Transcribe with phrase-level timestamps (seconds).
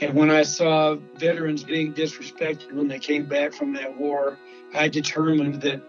[0.00, 4.36] And when I saw veterans being disrespected when they came back from that war,
[4.74, 5.82] I determined that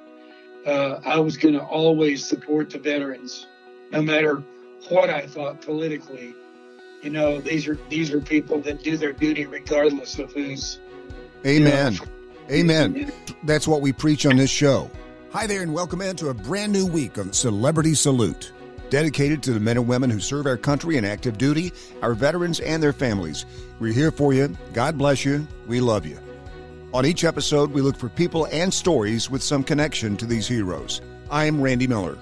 [0.65, 3.47] uh, I was going to always support the veterans,
[3.91, 4.43] no matter
[4.89, 6.33] what I thought politically.
[7.01, 10.79] You know, these are these are people that do their duty regardless of who's.
[11.45, 11.93] Amen.
[11.93, 12.05] You know,
[12.49, 13.11] Amen.
[13.43, 14.89] That's what we preach on this show.
[15.31, 18.53] Hi there, and welcome into a brand new week of Celebrity Salute,
[18.89, 22.59] dedicated to the men and women who serve our country in active duty, our veterans,
[22.59, 23.45] and their families.
[23.79, 24.55] We're here for you.
[24.73, 25.47] God bless you.
[25.67, 26.19] We love you.
[26.93, 31.01] On each episode, we look for people and stories with some connection to these heroes.
[31.29, 32.17] I'm Randy Miller.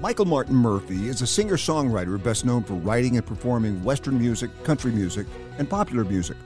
[0.00, 4.50] Michael Martin Murphey is a singer songwriter best known for writing and performing Western music,
[4.62, 5.26] country music,
[5.58, 6.36] and popular music.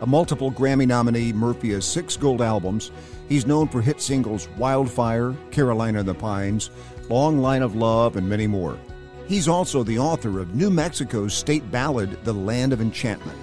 [0.00, 2.90] A multiple Grammy nominee, Murphey has six gold albums.
[3.28, 6.70] He's known for hit singles Wildfire, Carolina in the Pines,
[7.08, 8.78] Long Line of Love, and many more.
[9.26, 13.38] He's also the author of New Mexico's state ballad, The Land of Enchantment.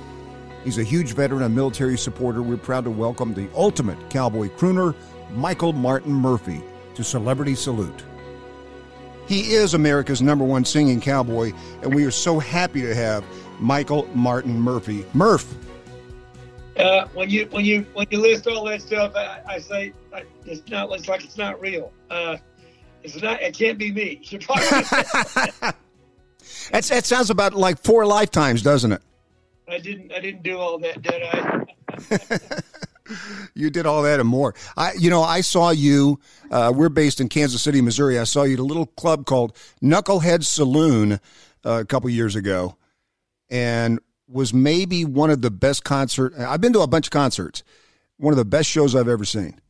[0.64, 2.42] He's a huge veteran and military supporter.
[2.42, 4.96] We're proud to welcome the ultimate cowboy crooner,
[5.32, 6.62] Michael Martin Murphey,
[6.96, 8.04] to Celebrity Salute.
[9.28, 13.24] He is America's number one singing cowboy, and we are so happy to have
[13.60, 15.06] Michael Martin Murphey.
[15.14, 15.56] Murph.
[16.78, 19.94] Uh, when you when you when you list all that stuff, I, I say
[20.46, 20.92] it's not.
[20.92, 21.92] It's like it's not real.
[22.10, 22.38] Uh,
[23.04, 23.42] it's not.
[23.42, 24.22] It can't be me.
[26.72, 29.02] That's, that sounds about like four lifetimes, doesn't it?
[29.68, 30.12] I didn't.
[30.12, 31.66] I didn't do all that, did I?
[33.56, 34.54] you did all that and more.
[34.78, 36.20] I, you know, I saw you.
[36.50, 38.20] Uh, we're based in Kansas City, Missouri.
[38.20, 41.20] I saw you at a little club called Knucklehead Saloon uh,
[41.82, 42.76] a couple years ago,
[43.50, 46.34] and was maybe one of the best concert.
[46.38, 47.64] I've been to a bunch of concerts.
[48.18, 49.61] One of the best shows I've ever seen.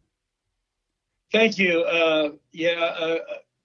[1.32, 1.82] Thank you.
[1.82, 3.18] Uh, yeah, uh,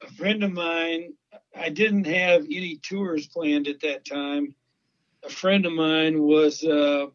[0.02, 1.14] a friend of mine.
[1.54, 4.54] I didn't have any tours planned at that time
[5.26, 7.06] a friend of mine was uh,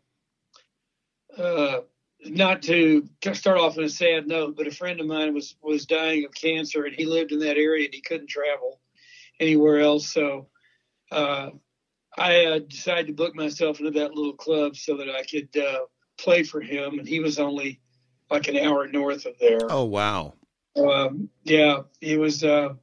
[1.37, 1.81] uh,
[2.25, 5.85] not to start off on a sad note, but a friend of mine was was
[5.85, 8.79] dying of cancer, and he lived in that area, and he couldn't travel
[9.39, 10.11] anywhere else.
[10.11, 10.47] So
[11.11, 11.51] uh,
[12.17, 15.85] I uh, decided to book myself into that little club so that I could uh,
[16.17, 17.79] play for him, and he was only
[18.29, 19.59] like an hour north of there.
[19.69, 20.33] Oh wow!
[20.75, 22.43] Um, yeah, he was.
[22.43, 22.75] Uh,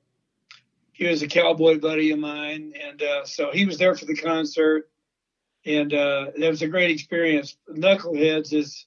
[0.92, 4.16] he was a cowboy buddy of mine, and uh, so he was there for the
[4.16, 4.90] concert
[5.68, 7.56] and uh, that was a great experience.
[7.70, 8.86] Knuckleheads is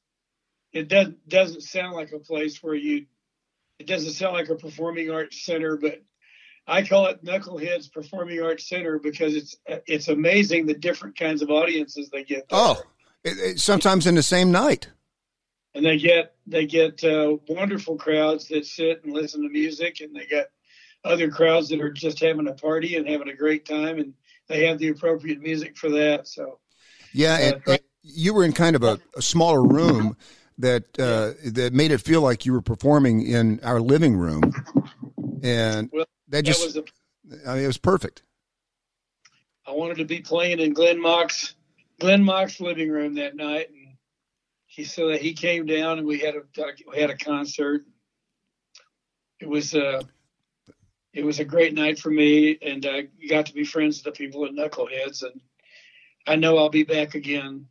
[0.73, 3.06] it does doesn't sound like a place where you
[3.79, 6.01] it doesn't sound like a performing arts center, but
[6.67, 11.50] I call it Knuckleheads Performing Arts Center because it's it's amazing the different kinds of
[11.50, 12.50] audiences they get.
[12.50, 12.59] There.
[12.59, 12.81] Oh,
[13.23, 14.90] it, it, sometimes in the same night.
[15.73, 20.13] And they get they get uh, wonderful crowds that sit and listen to music, and
[20.15, 20.51] they get
[21.03, 24.13] other crowds that are just having a party and having a great time, and
[24.47, 26.27] they have the appropriate music for that.
[26.27, 26.59] So
[27.13, 30.17] yeah, and, and you were in kind of a, a smaller room
[30.57, 34.53] that uh, that made it feel like you were performing in our living room,
[35.43, 38.23] and well, that just that a, I mean, it was perfect.
[39.65, 41.55] I wanted to be playing in Glenn Mock's
[41.99, 43.80] Glenn Mock's living room that night, and
[44.71, 46.43] he so that he came down and we had a
[46.89, 47.85] we had a concert.
[49.41, 50.01] It was a uh,
[51.13, 54.17] it was a great night for me, and I got to be friends with the
[54.17, 55.41] people at Knuckleheads, and
[56.25, 57.67] I know I'll be back again.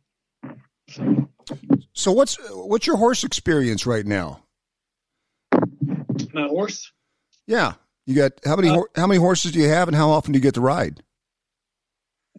[1.93, 4.43] So what's what's your horse experience right now?
[6.33, 6.91] My horse?
[7.47, 7.73] Yeah,
[8.05, 10.37] you got how many uh, how many horses do you have, and how often do
[10.37, 11.01] you get to ride?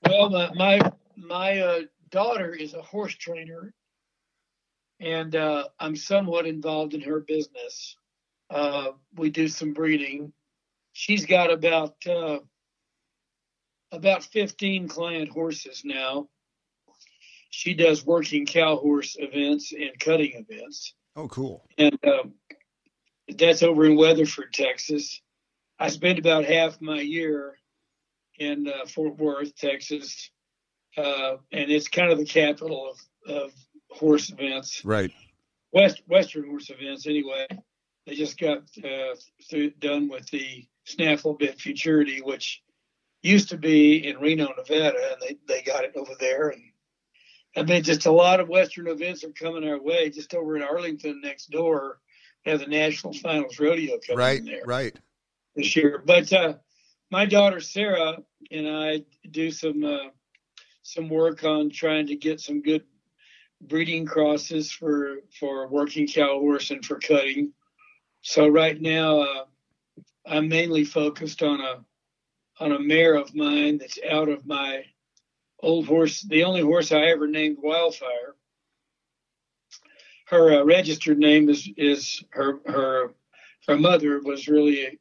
[0.08, 1.80] Well, my my, my uh,
[2.10, 3.74] daughter is a horse trainer,
[5.02, 7.96] and uh, I'm somewhat involved in her business.
[8.48, 10.32] Uh, we do some breeding.
[10.92, 12.38] She's got about uh,
[13.90, 16.28] about 15 client horses now.
[17.50, 20.94] She does working cow horse events and cutting events.
[21.16, 21.68] Oh, cool.
[21.76, 22.34] And um,
[23.36, 25.20] that's over in Weatherford, Texas.
[25.78, 27.58] I spend about half my year
[28.38, 30.30] in uh, Fort Worth, Texas,
[30.96, 32.94] uh, and it's kind of the capital
[33.26, 33.52] of, of
[33.92, 34.84] horse events.
[34.84, 35.12] Right.
[35.72, 37.46] West Western horse events, anyway.
[38.06, 39.14] They just got uh,
[39.48, 42.62] through, done with the snaffle bit futurity, which
[43.22, 46.48] used to be in Reno, Nevada, and they, they got it over there.
[46.48, 46.62] And
[47.56, 50.10] I mean, just a lot of Western events are coming our way.
[50.10, 52.00] Just over in Arlington next door,
[52.44, 54.64] we have the National Finals Rodeo coming right, there.
[54.66, 54.98] Right,
[55.54, 56.02] This year.
[56.04, 56.54] But uh,
[57.10, 58.18] my daughter Sarah
[58.50, 60.08] and I do some uh,
[60.82, 62.82] some work on trying to get some good
[63.62, 67.52] breeding crosses for for working cow horse and for cutting.
[68.22, 69.44] So right now, uh,
[70.26, 71.84] I'm mainly focused on a
[72.60, 74.84] on a mare of mine that's out of my
[75.60, 78.34] old horse, the only horse I ever named Wildfire.
[80.26, 83.14] Her uh, registered name is is her her
[83.68, 84.98] her mother was really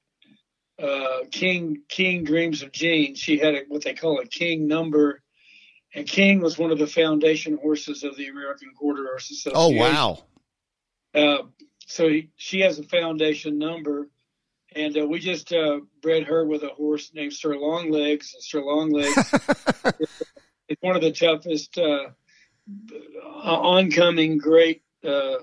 [0.82, 3.16] uh, King King Dreams of Jean.
[3.16, 5.22] She had a, what they call a King number,
[5.94, 9.54] and King was one of the foundation horses of the American Quarter Horse Association.
[9.56, 10.24] Oh wow!
[11.14, 11.44] Uh,
[11.86, 14.10] so he, she has a foundation number,
[14.74, 18.34] and uh, we just uh, bred her with a horse named Sir Longlegs.
[18.34, 19.18] And Sir Longlegs
[20.70, 22.08] is one of the toughest uh,
[23.44, 25.38] oncoming great uh,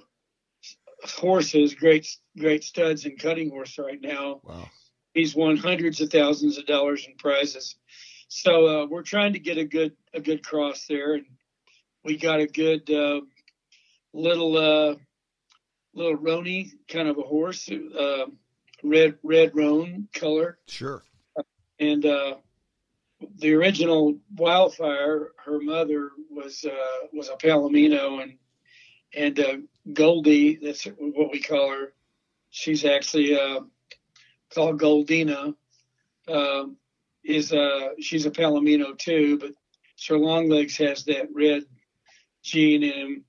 [1.04, 2.06] horses, great
[2.38, 4.40] great studs and cutting horse right now.
[4.44, 4.70] Wow.
[5.12, 7.76] He's won hundreds of thousands of dollars in prizes.
[8.28, 11.24] So uh, we're trying to get a good a good cross there, and
[12.04, 13.20] we got a good uh,
[14.12, 14.96] little uh,
[15.94, 18.26] little Roni kind of a horse, uh,
[18.82, 20.58] red red roan color.
[20.66, 21.02] Sure.
[21.80, 22.36] And uh,
[23.38, 28.36] the original Wildfire, her mother was uh, was a Palomino, and
[29.14, 29.56] and uh,
[29.90, 31.94] Goldie, that's what we call her.
[32.50, 33.60] She's actually uh,
[34.54, 35.54] called Goldina.
[36.26, 36.76] Um,
[37.28, 39.52] is uh, she's a Palomino too, but
[39.96, 41.64] Sir Longlegs has that red
[42.42, 43.24] gene in him.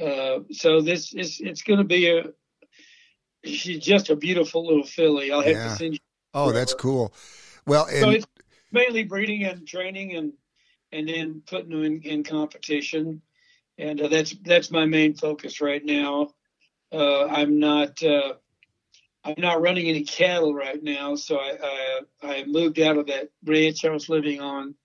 [0.00, 2.24] Uh, so this is it's going to be a.
[3.44, 5.30] She's just a beautiful little filly.
[5.30, 5.68] I'll have Yeah.
[5.68, 6.00] to send you.
[6.34, 7.12] Oh, that's cool.
[7.66, 8.26] Well, So it's
[8.72, 10.32] mainly breeding and training and
[10.92, 13.20] and then putting them in, in competition,
[13.78, 16.30] and uh, that's that's my main focus right now.
[16.92, 18.34] Uh, I'm not uh,
[19.26, 23.30] I'm not running any cattle right now, so I, I I moved out of that
[23.44, 24.76] ranch I was living on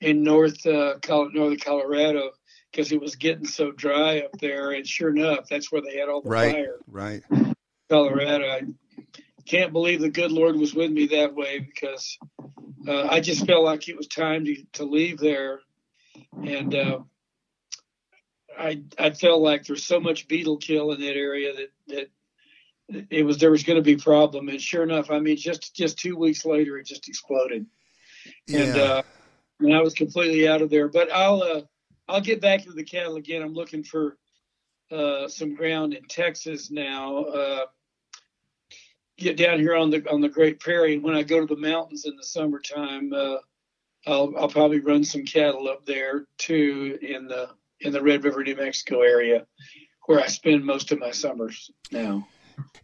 [0.00, 2.30] in North uh, Northern Colorado
[2.70, 6.08] because it was getting so dry up there, and sure enough, that's where they had
[6.08, 6.54] all the Right.
[6.54, 6.78] fire.
[6.86, 7.22] right.
[7.90, 8.46] Colorado.
[8.46, 8.62] I
[9.46, 12.18] can't believe the good Lord was with me that way because
[12.86, 15.60] uh, I just felt like it was time to, to leave there.
[16.42, 17.00] And uh,
[18.58, 22.10] I I felt like there's so much beetle kill in that area that, that
[22.88, 24.48] it was there was going to be a problem.
[24.48, 27.66] And sure enough, I mean, just just two weeks later, it just exploded.
[28.52, 28.82] And Yeah.
[28.82, 29.02] uh,
[29.60, 30.88] and I was completely out of there.
[30.88, 31.62] But I'll uh,
[32.08, 33.42] I'll get back to the cattle again.
[33.42, 34.16] I'm looking for
[34.90, 37.24] uh, some ground in Texas now.
[37.24, 37.66] Uh,
[39.16, 41.60] get down here on the on the Great Prairie, and when I go to the
[41.60, 43.36] mountains in the summertime, uh,
[44.06, 47.50] I'll I'll probably run some cattle up there too in the
[47.80, 49.46] in the Red River, New Mexico area,
[50.06, 52.26] where I spend most of my summers now.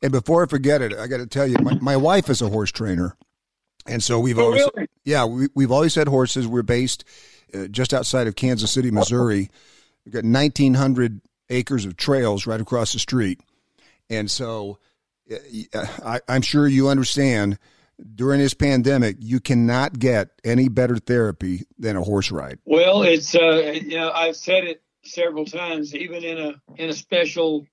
[0.03, 2.49] And before I forget it, I got to tell you, my, my wife is a
[2.49, 3.17] horse trainer,
[3.87, 4.88] and so we've Oh, always really?
[5.05, 6.47] yeah we, we've always had horses.
[6.47, 7.05] We're based
[7.55, 9.50] uh, just outside of Kansas City, Missouri.
[10.05, 11.20] We've got 1,900
[11.50, 13.41] acres of trails right across the street,
[14.11, 14.79] and so
[15.31, 17.59] uh, I, I'm sure you understand.
[18.14, 22.61] During this pandemic, you cannot get any better therapy than a horse ride.
[22.64, 26.93] Well, it's uh, you know I've said it several times, even in a in a
[26.93, 27.67] special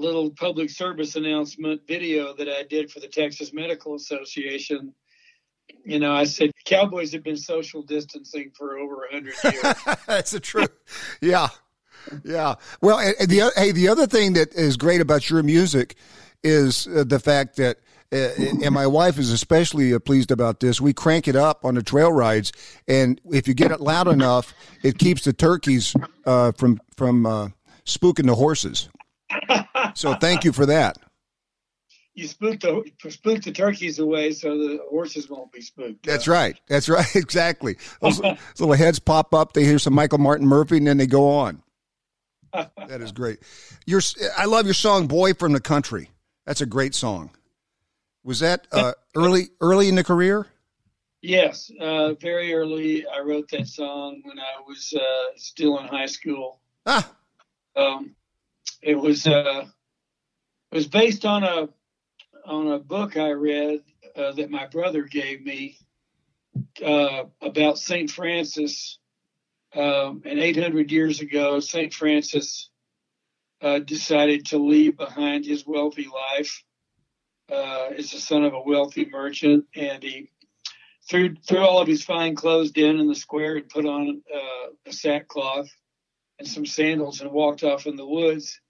[0.00, 4.94] little public service announcement video that I did for the Texas Medical Association.
[5.84, 9.62] You know, I said cowboys have been social distancing for over a hundred years.
[10.06, 10.70] That's the truth.
[11.20, 11.48] Yeah,
[12.24, 12.56] yeah.
[12.80, 15.94] Well, and, the hey, the other thing that is great about your music
[16.42, 17.78] is uh, the fact that,
[18.12, 18.30] uh,
[18.64, 20.80] and my wife is especially uh, pleased about this.
[20.80, 22.52] We crank it up on the trail rides,
[22.88, 25.94] and if you get it loud enough, it keeps the turkeys
[26.26, 27.48] uh, from from uh,
[27.84, 28.88] spooking the horses.
[29.94, 30.98] So thank you for that.
[32.14, 36.04] you spook the spook the turkeys away, so the horses won't be spooked.
[36.04, 36.58] That's right.
[36.68, 37.06] That's right.
[37.16, 37.76] Exactly.
[38.00, 39.52] Those, those little heads pop up.
[39.52, 41.62] They hear some Michael Martin Murphey, and then they go on.
[42.52, 43.38] That is great.
[43.86, 44.00] Your,
[44.36, 46.10] I love your song "Boy from the Country."
[46.46, 47.30] That's a great song.
[48.24, 50.46] Was that uh, early early in the career?
[51.22, 53.06] Yes, uh, very early.
[53.06, 56.58] I wrote that song when I was uh, still in high school.
[56.86, 57.08] Ah,
[57.76, 58.16] Um,
[58.82, 59.66] it was uh,
[60.70, 61.68] it was based on a
[62.46, 63.80] on a book I read
[64.16, 65.76] uh, that my brother gave me
[66.84, 68.98] uh, about Saint Francis.
[69.72, 72.70] Um, and 800 years ago, Saint Francis
[73.62, 76.64] uh, decided to leave behind his wealthy life
[77.52, 80.30] uh, as the son of a wealthy merchant, and he
[81.08, 84.70] threw threw all of his fine clothes down in the square and put on uh,
[84.86, 85.70] a sackcloth
[86.38, 88.60] and some sandals and walked off in the woods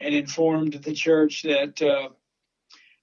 [0.00, 2.10] and informed the church that uh,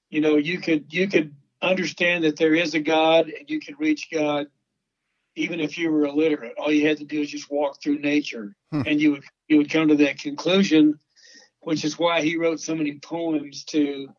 [0.09, 3.79] you know you could you could understand that there is a God and you could
[3.79, 4.47] reach God
[5.35, 6.53] even if you were illiterate.
[6.57, 8.81] All you had to do is just walk through nature Hmm.
[8.85, 10.99] and you would you would come to that conclusion,
[11.61, 14.09] which is why he wrote so many poems to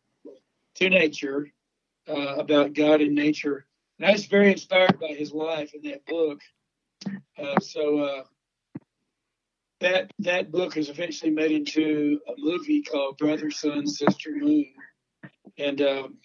[0.75, 1.51] to nature
[2.07, 3.65] uh, about God and nature.
[3.97, 6.39] And I was very inspired by his life in that book.
[7.37, 8.23] Uh, so uh,
[9.79, 14.65] that that book is eventually made into a movie called Brother Sun, Sister Moon,
[15.57, 16.17] and um,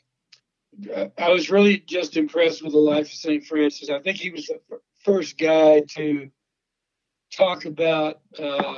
[1.19, 3.91] I was really just impressed with the life of Saint Francis.
[3.91, 4.61] I think he was the
[5.05, 6.31] first guy to
[7.33, 8.75] talk about uh,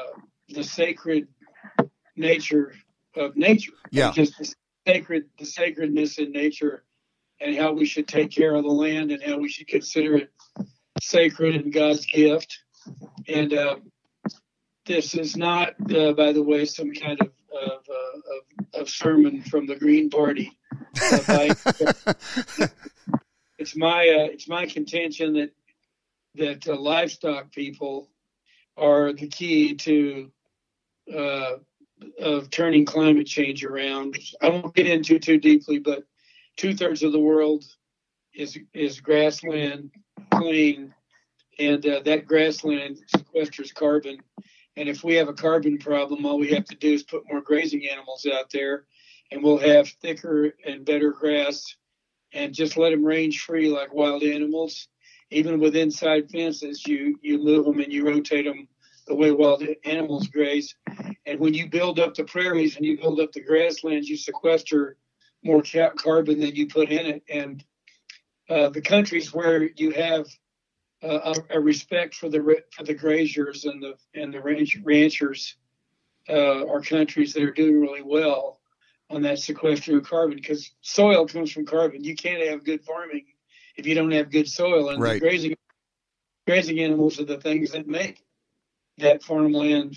[0.49, 1.29] the sacred
[2.17, 2.75] nature
[3.17, 3.73] of nature.
[3.91, 4.13] Yeah.
[4.13, 4.53] Just the
[4.87, 6.85] sacred, the sacredness in nature,
[7.41, 10.33] and how we should take care of the land, and how we should consider it
[11.01, 12.59] sacred and God's gift.
[13.29, 13.77] And uh,
[14.87, 19.43] this is not, uh, by the way, some kind of of, uh, of, of sermon
[19.43, 20.53] from the Green Party.
[21.01, 21.55] Uh,
[23.59, 25.51] it's my uh, it's my contention that
[26.35, 28.09] that uh, livestock people
[28.77, 30.31] are the key to
[31.15, 31.57] uh,
[32.21, 34.19] of turning climate change around.
[34.41, 36.05] I won't get into too deeply, but
[36.57, 37.65] two thirds of the world
[38.35, 39.91] is is grassland
[40.31, 40.95] plain,
[41.59, 44.19] and uh, that grassland sequesters carbon.
[44.77, 47.41] And if we have a carbon problem, all we have to do is put more
[47.41, 48.85] grazing animals out there,
[49.31, 51.77] and we'll have thicker and better grass,
[52.33, 54.89] and just let them range free like wild animals.
[55.31, 58.69] Even with inside fences, you you move them and you rotate them
[59.07, 60.75] the way wild animals graze.
[61.27, 64.97] And when you build up the prairies and you build up the grasslands, you sequester
[65.43, 65.63] more
[65.97, 67.23] carbon than you put in it.
[67.29, 67.65] And
[68.49, 70.27] uh, the countries where you have
[71.05, 75.57] uh, a, a, respect for the for the graziers and the and the ranch, ranchers
[76.29, 78.61] uh, are countries that are doing really well
[79.11, 82.03] on that sequestering of carbon because soil comes from carbon.
[82.03, 83.27] You can't have good farming
[83.77, 85.15] if you don't have good soil, and right.
[85.15, 85.57] the grazing
[86.47, 88.23] grazing animals are the things that make
[88.99, 89.97] that farmland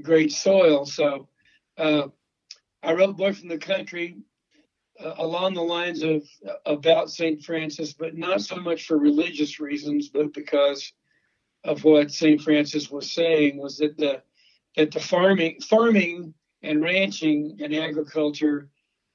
[0.00, 0.86] great soil.
[0.86, 1.28] So
[1.76, 2.08] uh,
[2.82, 4.18] I wrote Boy from the Country
[5.02, 6.22] uh, along the lines of
[6.66, 7.42] about St.
[7.42, 10.92] Francis, but not so much for religious reasons, but because
[11.64, 12.40] of what St.
[12.40, 14.22] Francis was saying was that the
[14.76, 18.68] that the farming farming and ranching and agriculture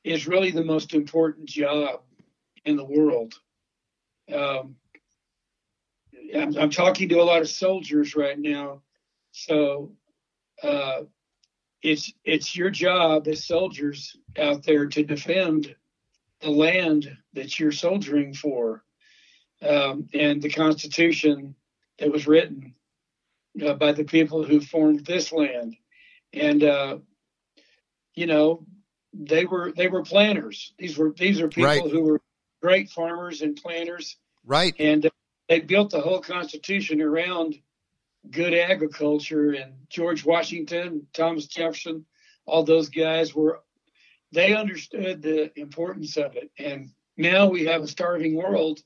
[0.03, 2.01] is really the most important job
[2.65, 3.33] in the world.
[4.33, 4.75] Um,
[6.35, 8.81] I'm, I'm, talking to a lot of soldiers right now
[9.37, 9.91] so
[10.63, 11.01] uh,
[11.81, 15.75] it's it's your job as soldiers out there to defend
[16.41, 18.83] the land that you're soldiering for,
[19.61, 21.55] um, and the Constitution
[21.99, 22.75] that was written
[23.63, 25.75] uh, by the people who formed this land,
[26.33, 26.97] and uh,
[28.13, 28.65] you know
[29.13, 30.73] they were they were planners.
[30.77, 31.91] These were these are people right.
[31.91, 32.21] who were
[32.61, 34.73] great farmers and planners, right?
[34.79, 35.09] And uh,
[35.49, 37.55] they built the whole Constitution around
[38.31, 42.05] good agriculture and George Washington, Thomas Jefferson,
[42.45, 43.61] all those guys were
[44.31, 46.51] they understood the importance of it.
[46.57, 48.79] And now we have a starving world,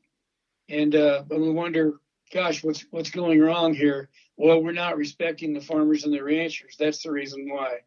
[0.69, 1.93] and uh, we wonder,
[2.33, 4.09] gosh, what's what's going wrong here?
[4.37, 6.75] Well, we're not respecting the farmers and the ranchers.
[6.79, 7.79] That's the reason why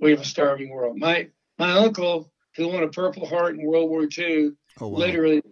[0.00, 0.98] we have a starving world.
[0.98, 4.98] My my uncle, who won a Purple Heart in World War II, oh, wow.
[4.98, 5.42] literally,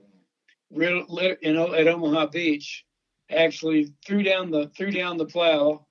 [0.71, 2.85] you know, at Omaha Beach,
[3.33, 5.87] actually threw down the threw down the plow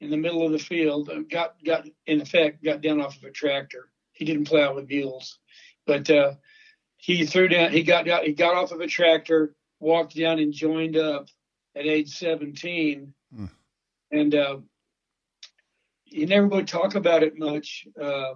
[0.00, 1.10] in the middle of the field.
[1.30, 3.90] Got got in effect got down off of a tractor.
[4.12, 5.38] He didn't plow with mules,
[5.86, 6.34] but uh,
[6.96, 7.72] he threw down.
[7.72, 11.28] He got, got he got off of a tractor, walked down and joined up
[11.74, 13.50] at age 17, mm.
[14.10, 14.58] and uh,
[16.04, 17.88] he never would talk about it much.
[18.00, 18.34] Uh,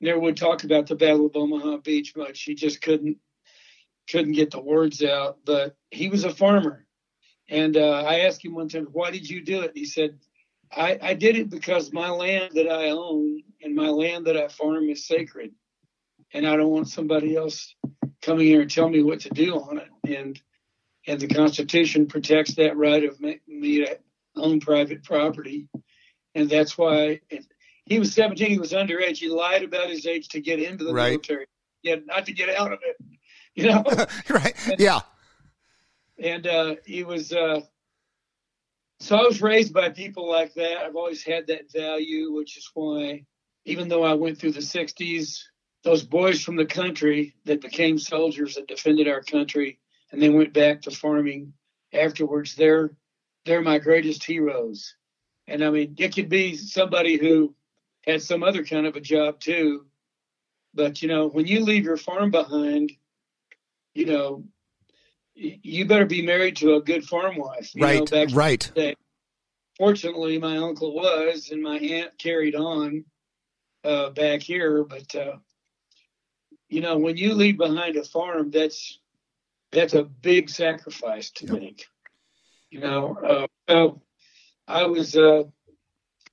[0.00, 2.42] never would talk about the Battle of Omaha Beach much.
[2.42, 3.18] He just couldn't
[4.10, 5.38] couldn't get the words out.
[5.44, 6.86] But he was a farmer
[7.48, 9.72] and uh, I asked him one time, why did you do it?
[9.74, 10.18] He said,
[10.74, 14.48] I, I did it because my land that I own and my land that I
[14.48, 15.52] farm is sacred.
[16.32, 17.74] And I don't want somebody else
[18.22, 19.88] coming here and tell me what to do on it.
[20.18, 20.40] And
[21.06, 23.98] and the Constitution protects that right of me, to
[24.36, 25.68] own private property.
[26.34, 27.20] And that's why
[27.86, 29.18] he was 17, he was underage.
[29.18, 31.10] He lied about his age to get into the right.
[31.10, 31.46] military,
[31.82, 32.96] yeah, not to get out of it.
[33.56, 33.84] You know?
[34.30, 34.54] right.
[34.66, 35.00] And, yeah
[36.18, 37.32] and uh, he was.
[37.32, 37.60] Uh,
[39.00, 40.78] so I was raised by people like that.
[40.78, 43.24] I've always had that value, which is why,
[43.64, 45.40] even though I went through the '60s,
[45.82, 49.80] those boys from the country that became soldiers that defended our country
[50.12, 51.52] and then went back to farming
[51.92, 52.90] afterwards, they're
[53.44, 54.94] they're my greatest heroes.
[55.48, 57.54] And I mean, it could be somebody who
[58.06, 59.86] had some other kind of a job too.
[60.74, 62.92] But you know, when you leave your farm behind,
[63.94, 64.44] you know,
[65.34, 67.72] you better be married to a good farm wife.
[67.76, 68.70] right, know, right.
[69.78, 73.04] Fortunately, my uncle was, and my aunt carried on
[73.84, 74.84] uh, back here.
[74.84, 75.36] But uh,
[76.68, 78.98] you know, when you leave behind a farm, that's
[79.70, 81.60] that's a big sacrifice to yep.
[81.60, 81.86] make.
[82.70, 84.02] You know, uh, So
[84.66, 85.44] I was uh,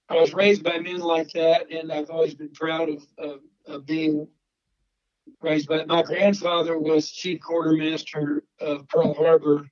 [0.10, 3.86] I was raised by men like that, and I've always been proud of, of, of
[3.86, 4.28] being
[5.42, 5.86] raised by.
[5.86, 9.70] My grandfather was chief quartermaster of Pearl Harbor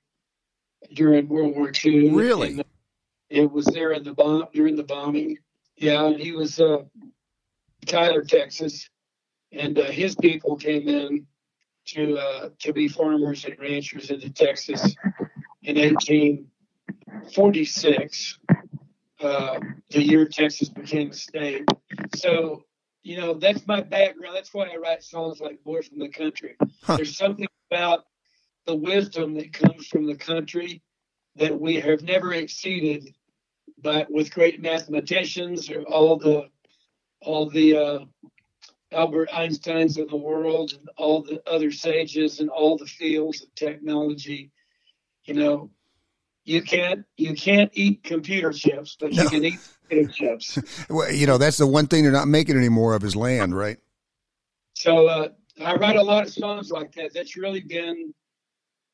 [0.94, 2.10] during World War II.
[2.10, 2.62] Really?
[3.30, 5.38] It was there in the bomb during the bombing.
[5.76, 6.84] Yeah, and he was uh,
[7.86, 8.88] Tyler, Texas,
[9.52, 11.26] and uh, his people came in
[11.86, 14.96] to uh, to be farmers and ranchers into Texas
[15.62, 18.38] in 1846,
[19.20, 19.60] uh,
[19.90, 21.64] the year Texas became a state.
[22.14, 22.64] So,
[23.08, 24.36] you know, that's my background.
[24.36, 26.96] That's why I write songs like "Boy from the Country." Huh.
[26.96, 28.04] There's something about
[28.66, 30.82] the wisdom that comes from the country
[31.36, 33.14] that we have never exceeded
[33.80, 36.48] but with great mathematicians or all the
[37.22, 37.98] all the uh,
[38.92, 43.54] Albert Einsteins of the world and all the other sages in all the fields of
[43.54, 44.50] technology,
[45.24, 45.70] you know,
[46.44, 50.58] you can't you can't eat computer chips, but you can eat potato chips.
[50.90, 53.78] Well, you know, that's the one thing they're not making anymore of is land, right?
[54.74, 55.28] So uh,
[55.64, 57.12] I write a lot of songs like that.
[57.14, 58.14] That's really been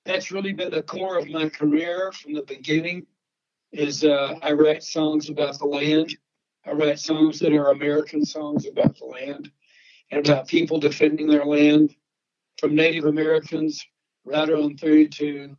[0.04, 3.06] that's really been the core of my career from the beginning.
[3.72, 6.16] Is uh, I write songs about the land.
[6.66, 9.50] I write songs that are American songs about the land
[10.10, 11.94] and about people defending their land,
[12.58, 13.84] from Native Americans
[14.24, 15.56] right on through to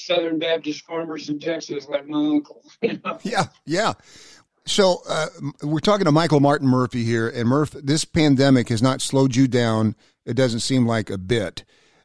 [0.00, 2.62] Southern Baptist farmers in Texas, like my uncle.
[2.82, 3.18] You know?
[3.22, 3.92] Yeah, yeah.
[4.66, 5.26] So uh,
[5.62, 9.48] we're talking to Michael Martin Murphey here, and Murph, this pandemic has not slowed you
[9.48, 9.96] down.
[10.24, 11.64] It doesn't seem like a bit.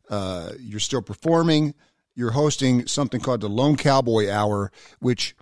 [0.09, 1.75] Uh, you're still performing.
[2.15, 5.35] You're hosting something called the Lone Cowboy Hour, which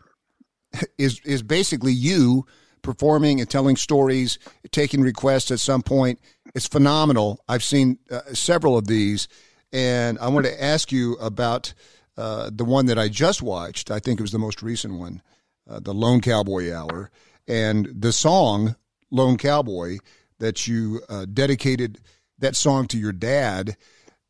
[0.98, 2.46] is is basically you
[2.82, 4.38] performing and telling stories,
[4.72, 6.20] taking requests at some point.
[6.54, 7.42] It's phenomenal.
[7.48, 9.28] I've seen uh, several of these,
[9.72, 11.74] and I want to ask you about
[12.18, 13.92] uh, the one that I just watched.
[13.92, 15.22] I think it was the most recent one,
[15.70, 17.10] uh, the Lone Cowboy Hour,
[17.48, 18.76] and the song
[19.12, 19.98] Lone Cowboy
[20.40, 22.00] that you uh, dedicated
[22.40, 23.78] that song to your dad.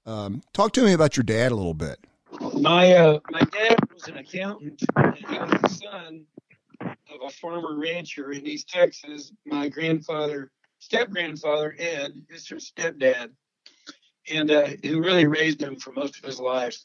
[0.06, 1.98] Um, talk to me about your dad a little bit.
[2.54, 4.82] My uh, my dad was an accountant.
[5.16, 6.26] He was the son
[7.14, 9.32] of a farmer rancher in East Texas.
[9.46, 13.30] My grandfather, step grandfather Ed, is her stepdad,
[14.32, 16.78] and uh, who really raised him for most of his life.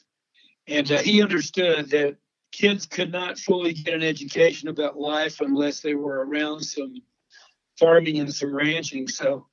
[0.69, 2.17] And uh, he understood that
[2.51, 7.01] kids could not fully get an education about life unless they were around some
[7.79, 9.07] farming and some ranching.
[9.07, 9.47] So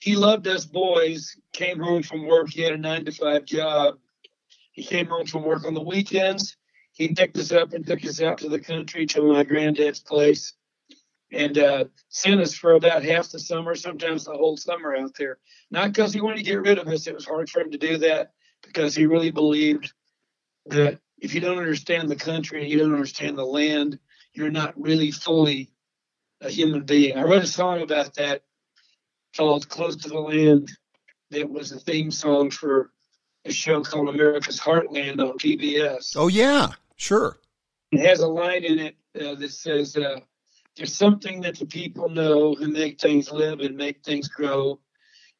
[0.00, 1.36] he loved us boys.
[1.52, 2.50] Came home from work.
[2.50, 3.98] He had a nine to five job.
[4.72, 6.56] He came home from work on the weekends.
[6.92, 10.54] He picked us up and took us out to the country to my granddad's place
[11.32, 15.38] and uh, sent us for about half the summer, sometimes the whole summer out there.
[15.70, 17.06] Not because he wanted to get rid of us.
[17.06, 19.92] It was hard for him to do that because he really believed
[20.70, 23.98] that if you don't understand the country and you don't understand the land,
[24.32, 25.70] you're not really fully
[26.40, 27.16] a human being.
[27.16, 28.42] I wrote a song about that
[29.36, 30.70] called Close to the Land
[31.30, 32.90] that was a theme song for
[33.44, 36.14] a show called America's Heartland on PBS.
[36.16, 37.38] Oh yeah, sure.
[37.92, 40.20] It has a line in it uh, that says, uh,
[40.76, 44.80] There's something that the people know who make things live and make things grow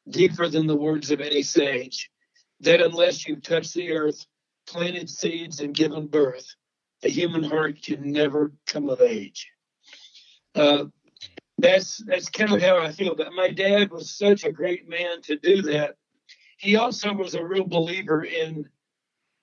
[0.09, 2.11] deeper than the words of any sage.
[2.61, 4.27] That unless you touch the earth,
[4.71, 6.55] planted seeds, and given birth,
[7.03, 9.51] the human heart can never come of age.
[10.55, 10.85] Uh,
[11.59, 13.15] that's that's kind of how I feel.
[13.15, 15.97] But my dad was such a great man to do that.
[16.59, 18.69] He also was a real believer in,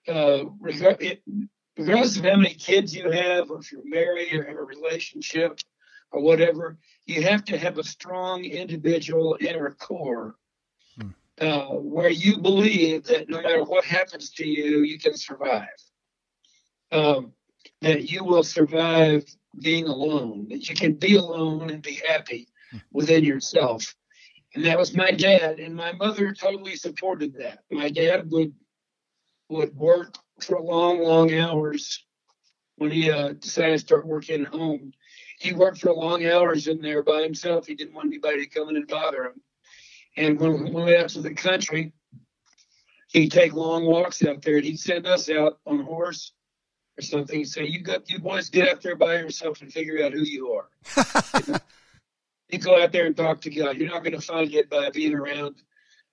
[0.08, 4.64] uh, regardless of how many kids you have, or if you're married or have a
[4.64, 5.60] relationship
[6.12, 10.36] or whatever, you have to have a strong individual inner core.
[11.40, 15.68] Uh, where you believe that no matter what happens to you, you can survive.
[16.92, 17.34] Um,
[17.82, 19.24] that you will survive
[19.62, 22.48] being alone, that you can be alone and be happy
[22.92, 23.96] within yourself.
[24.56, 27.60] And that was my dad, and my mother totally supported that.
[27.72, 28.54] My dad would
[29.50, 32.04] would work for long, long hours
[32.76, 34.92] when he uh, decided to start working at home.
[35.40, 37.68] He worked for long hours in there by himself.
[37.68, 39.42] He didn't want anybody to come in and bother him.
[40.18, 41.94] And when we went out to the country,
[43.10, 46.34] he'd take long walks out there, and he'd send us out on a horse
[46.98, 47.40] or something.
[47.40, 50.24] He'd say, "You got you boys get out there by yourself and figure out who
[50.24, 50.70] you are."
[52.50, 53.78] you go out there and talk to God.
[53.78, 55.62] You're not going to find it by being around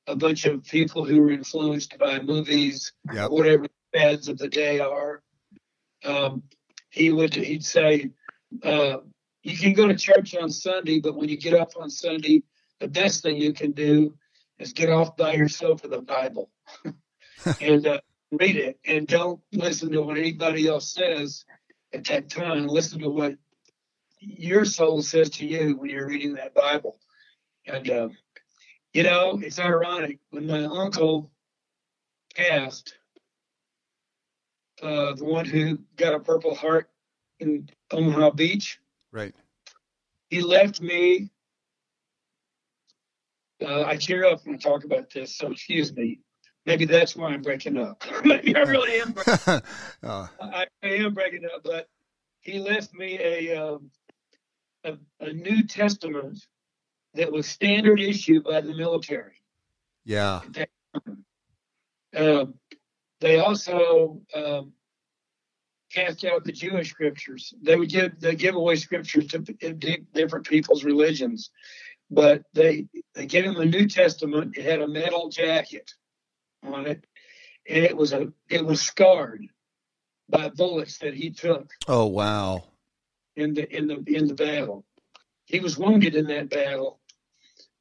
[0.06, 3.30] a bunch of people who are influenced by movies, Yep.
[3.30, 5.22] whatever the fads of the day are.
[6.04, 6.42] Um,
[6.90, 8.10] he would he'd say,
[8.62, 8.98] uh,
[9.42, 12.42] "You can go to church on Sunday, but when you get up on Sunday,
[12.80, 14.14] the best thing you can do
[14.58, 16.50] is get off by yourself with the Bible
[17.60, 18.00] and uh,
[18.32, 21.44] read it, and don't listen to what anybody else says,
[21.92, 22.66] at that time.
[22.66, 23.34] Listen to what
[24.18, 26.98] your soul says to you when you're reading that Bible.
[27.66, 28.08] And, uh,
[28.92, 30.18] you know, it's ironic.
[30.30, 31.30] When my uncle
[32.36, 32.94] passed,
[34.82, 36.90] uh, the one who got a Purple Heart
[37.38, 38.78] in Omaha Beach,
[39.12, 39.34] right?
[40.28, 41.30] He left me.
[43.64, 46.20] Uh, I tear up when I talk about this, so excuse me.
[46.66, 48.02] Maybe that's why I'm breaking up.
[48.24, 49.14] Maybe I really am.
[49.46, 49.60] uh.
[50.40, 51.88] I, I, am breaking up, but
[52.40, 53.90] he left me a, um,
[54.84, 56.38] a, a New Testament
[57.14, 59.42] that was standard issue by the military.
[60.04, 60.40] Yeah.
[62.16, 62.46] Uh,
[63.20, 64.72] they also um,
[65.92, 67.54] cast out the Jewish scriptures.
[67.62, 71.50] They would give they give away scriptures to different people's religions,
[72.10, 74.56] but they they gave him a New Testament.
[74.56, 75.92] It had a metal jacket
[76.62, 77.04] on it,
[77.68, 79.46] and it was a it was scarred
[80.28, 81.70] by bullets that he took.
[81.88, 82.64] Oh wow!
[83.36, 84.84] In the in the in the battle,
[85.46, 87.00] he was wounded in that battle,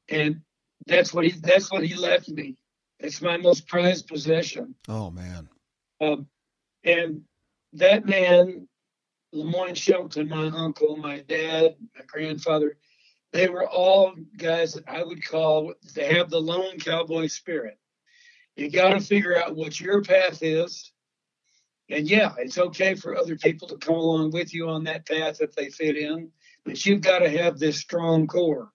[0.08, 0.40] and
[0.86, 2.56] that's what he that's what he left me.
[2.98, 4.74] It's my most prized possession.
[4.88, 5.48] Oh man.
[6.00, 6.26] Um,
[6.84, 7.22] and
[7.74, 8.68] that man,
[9.32, 12.76] Lemoyne Shelton, my uncle, my dad, my grandfather,
[13.34, 17.76] they were all guys that I would call they have the lone cowboy spirit.
[18.54, 20.92] You got to figure out what your path is.
[21.90, 25.40] And yeah, it's okay for other people to come along with you on that path
[25.40, 26.30] if they fit in,
[26.64, 28.70] but you've got to have this strong core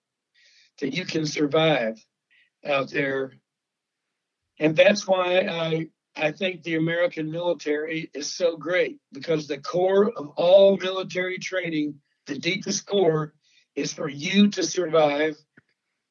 [0.80, 1.96] that you can survive
[2.64, 3.32] out there.
[4.58, 10.12] And that's why I I think the American military is so great because the core
[10.14, 11.94] of all military training,
[12.26, 13.32] the deepest core,
[13.74, 15.36] is for you to survive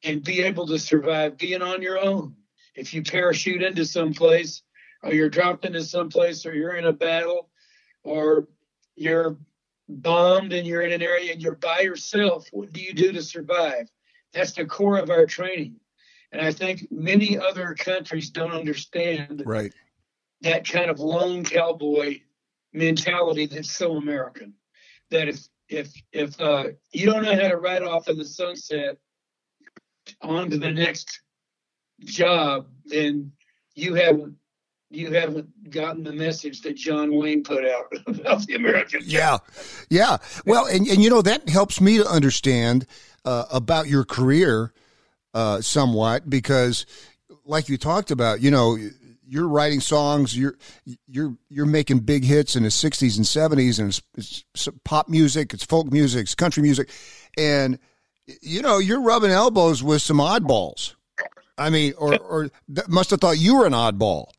[0.03, 2.35] and be able to survive being on your own.
[2.75, 4.61] If you parachute into some place,
[5.03, 7.49] or you're dropped into some place, or you're in a battle,
[8.03, 8.47] or
[8.95, 9.37] you're
[9.87, 13.21] bombed and you're in an area and you're by yourself, what do you do to
[13.21, 13.89] survive?
[14.33, 15.75] That's the core of our training.
[16.31, 19.73] And I think many other countries don't understand right
[20.41, 22.21] that kind of lone cowboy
[22.71, 24.53] mentality that's so American.
[25.11, 28.97] That if if if uh, you don't know how to ride off in the sunset
[30.21, 31.21] on to the next
[32.03, 33.31] job, then
[33.75, 34.35] you haven't
[34.89, 39.01] you haven't gotten the message that John Wayne put out about the American.
[39.05, 39.37] Yeah,
[39.89, 40.17] yeah.
[40.45, 42.87] Well, and and you know that helps me to understand
[43.23, 44.73] uh, about your career
[45.33, 46.85] uh, somewhat because,
[47.45, 48.77] like you talked about, you know,
[49.29, 50.57] you're writing songs, you're
[51.07, 55.53] you're you're making big hits in the '60s and '70s, and it's, it's pop music,
[55.53, 56.89] it's folk music, it's country music,
[57.37, 57.77] and
[58.41, 60.95] you know you're rubbing elbows with some oddballs.
[61.57, 62.49] I mean, or or
[62.87, 64.31] must have thought you were an oddball,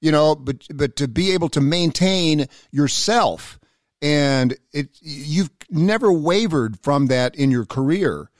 [0.00, 0.34] you know.
[0.34, 3.58] But but to be able to maintain yourself,
[4.00, 8.30] and it you've never wavered from that in your career.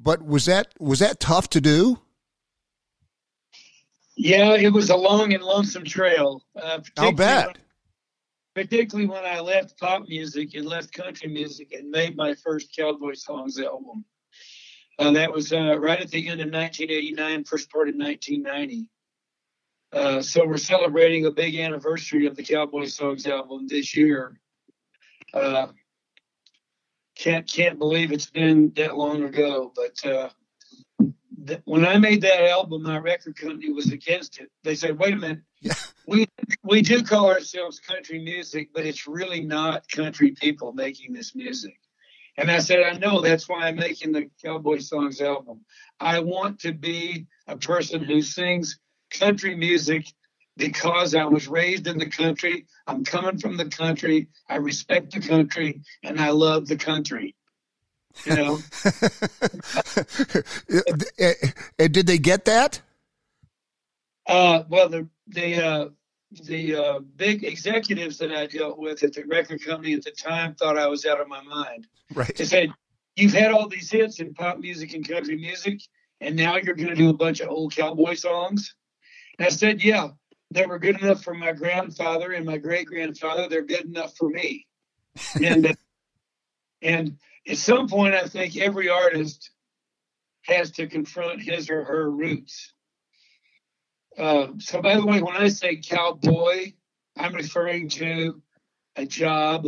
[0.00, 2.01] But was that was that tough to do?
[4.22, 6.44] Yeah, it was a long and lonesome trail.
[6.54, 7.58] Uh, I'll bet.
[8.54, 12.72] When, particularly when I left pop music and left country music and made my first
[12.76, 14.04] Cowboy Songs album.
[14.96, 18.88] Uh, that was uh, right at the end of 1989, first part of 1990.
[19.92, 24.38] Uh, so we're celebrating a big anniversary of the Cowboy Songs album this year.
[25.34, 25.66] Uh,
[27.16, 30.28] can't can't believe it's been that long ago, but uh,
[31.64, 34.50] when I made that album, my record company was against it.
[34.62, 35.74] They said, "Wait a minute, yeah.
[36.06, 36.26] we
[36.62, 41.78] we do call ourselves country music, but it's really not country people making this music."
[42.36, 43.20] And I said, "I know.
[43.20, 45.64] That's why I'm making the Cowboy Songs album.
[46.00, 48.78] I want to be a person who sings
[49.10, 50.06] country music
[50.56, 52.66] because I was raised in the country.
[52.86, 54.28] I'm coming from the country.
[54.48, 57.34] I respect the country, and I love the country."
[58.24, 58.58] You know.
[61.88, 62.80] Did they get that?
[64.26, 65.88] Uh, well, the the uh,
[66.44, 70.54] the uh, big executives that I dealt with at the record company at the time
[70.54, 71.86] thought I was out of my mind.
[72.14, 72.34] Right.
[72.36, 72.72] They said,
[73.16, 75.80] "You've had all these hits in pop music and country music,
[76.20, 78.74] and now you're going to do a bunch of old cowboy songs."
[79.38, 80.10] And I said, "Yeah,
[80.50, 83.48] they were good enough for my grandfather and my great grandfather.
[83.48, 84.66] They're good enough for me."
[85.42, 85.76] And
[86.80, 87.18] and
[87.48, 89.50] at some point, I think every artist
[90.42, 92.72] has to confront his or her roots.
[94.18, 96.72] Uh, so, by the way, when I say cowboy,
[97.16, 98.42] I'm referring to
[98.96, 99.66] a job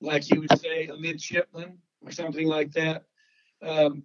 [0.00, 3.04] like you would say a midshipman or something like that.
[3.62, 4.04] Um,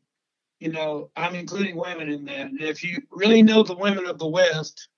[0.60, 2.48] you know, I'm including women in that.
[2.48, 4.90] And if you really know the women of the West,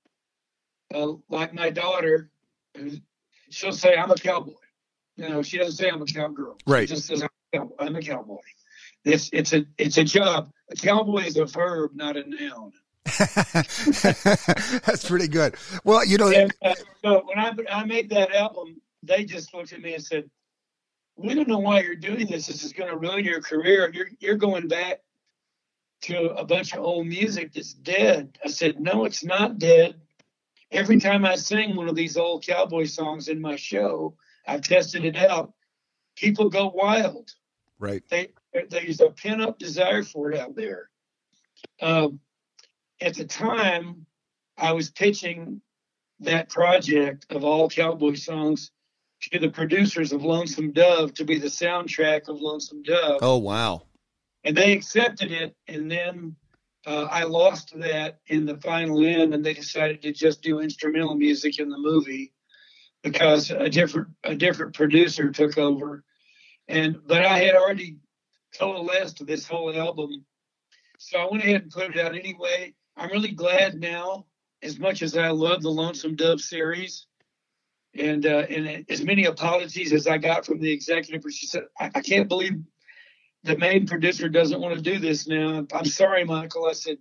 [0.94, 2.30] uh, like my daughter,
[3.50, 4.54] she'll say, I'm a cowboy.
[5.18, 6.58] You know, she doesn't say I'm a cowgirl.
[6.66, 6.90] Right.
[6.90, 8.40] She just says I'm I'm a cowboy.
[9.04, 10.52] It's it's a it's a job.
[10.70, 12.72] A cowboy is a verb, not a noun.
[14.86, 15.56] That's pretty good.
[15.84, 19.74] Well, you know, And uh, so when I I made that album, they just looked
[19.74, 20.30] at me and said,
[21.16, 22.48] "We don't know why you're doing this.
[22.48, 23.92] This is going to ruin your career.
[23.94, 25.00] You're you're going back
[26.04, 29.96] to a bunch of old music that's dead." I said, "No, it's not dead.
[30.72, 34.16] Every time I sing one of these old cowboy songs in my show,
[34.48, 35.54] I've tested it out.
[36.16, 37.32] People go wild.
[37.82, 38.02] Right.
[38.10, 38.30] They
[38.70, 40.90] there's a pent up desire for it out there."
[41.82, 42.20] Um,
[43.02, 44.06] at the time,
[44.58, 45.62] I was pitching
[46.22, 48.72] that project of all cowboy songs
[49.22, 53.84] to the producers of Lonesome Dove to be the soundtrack of Lonesome Dove, Oh, wow.
[54.44, 55.56] and they accepted it.
[55.68, 56.36] And then
[56.86, 61.16] uh, I lost that in the final end, and they decided to just do instrumental
[61.16, 62.34] music in the movie
[63.04, 66.04] because a different a different producer took over.
[66.72, 67.98] And but I had already
[68.58, 70.26] coalesced this whole album,
[70.98, 72.74] so I went ahead and put it out anyway.
[72.96, 74.26] I'm really glad now,
[74.64, 77.08] as much as I love the Lonesome Dove series,
[77.94, 81.92] and uh, and as many apologies as I got from the executive, she said, I,
[81.94, 82.54] I can't believe
[83.44, 85.68] the main producer doesn't want to do this now.
[85.74, 86.68] I'm sorry, Michael.
[86.68, 86.98] I said,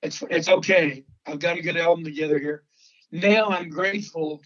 [0.00, 1.04] it's it's okay.
[1.26, 2.62] I've got a good album together here.
[3.10, 4.42] Now I'm grateful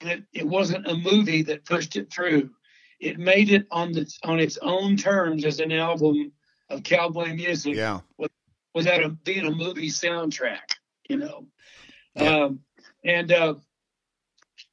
[0.00, 2.50] that it wasn't a movie that pushed it through.
[2.98, 6.32] It made it on the on its own terms as an album
[6.70, 8.00] of cowboy music Yeah.
[8.74, 10.72] without a, being a movie soundtrack,
[11.08, 11.46] you know.
[12.14, 12.44] Yeah.
[12.44, 12.60] Um,
[13.04, 13.54] and uh,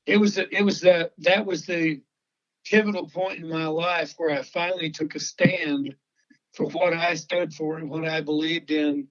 [0.06, 2.02] it was the- it was the that was the
[2.66, 5.96] pivotal point in my life where I finally took a stand
[6.54, 9.08] for what I stood for and what I believed in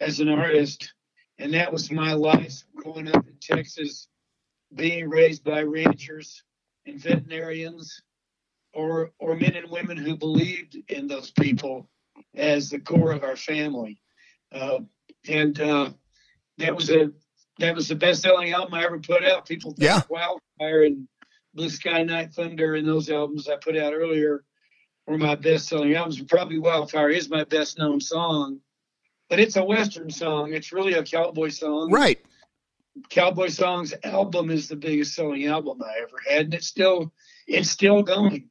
[0.00, 0.92] as an artist,
[1.38, 4.06] and that was my life growing up in Texas,
[4.74, 6.42] being raised by ranchers
[6.86, 8.00] and veterinarians,
[8.74, 11.88] or or men and women who believed in those people
[12.34, 14.00] as the core of our family.
[14.52, 14.80] Uh,
[15.28, 15.90] and uh,
[16.58, 17.10] that was a
[17.58, 19.46] that was the best selling album I ever put out.
[19.46, 20.02] People think Yeah.
[20.08, 21.08] Wildfire and
[21.54, 24.44] Blue Sky Night Thunder and those albums I put out earlier
[25.06, 26.20] were my best selling albums.
[26.22, 28.60] Probably Wildfire is my best known song.
[29.30, 30.52] But it's a Western song.
[30.52, 31.90] It's really a cowboy song.
[31.90, 32.18] Right.
[33.08, 37.12] Cowboy Songs album is the biggest selling album I ever had, and it's still
[37.46, 38.48] it's still going.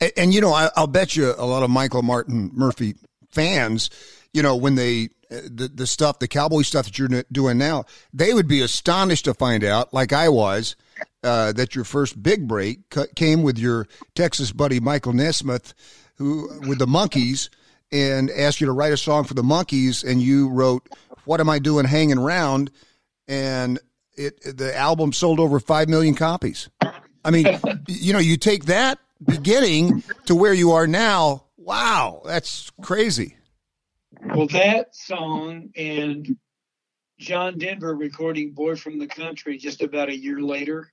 [0.00, 2.94] And, and you know, I, I'll bet you a lot of Michael Martin Murphey
[3.30, 3.90] fans,
[4.32, 7.84] you know, when they uh, the the stuff, the cowboy stuff that you're doing now,
[8.12, 10.76] they would be astonished to find out, like I was,
[11.22, 12.80] uh, that your first big break
[13.14, 15.74] came with your Texas buddy Michael Nesmith,
[16.16, 17.48] who with the Monkees,
[17.90, 20.88] and asked you to write a song for the Monkees, and you wrote
[21.24, 22.70] "What Am I Doing Hanging Around,"
[23.26, 23.78] and
[24.16, 26.68] it the album sold over five million copies.
[27.24, 27.46] I mean,
[27.88, 31.44] you know, you take that beginning to where you are now.
[31.56, 33.36] Wow, that's crazy.
[34.34, 36.36] Well, that song and
[37.18, 40.92] John Denver recording "Boy from the Country" just about a year later.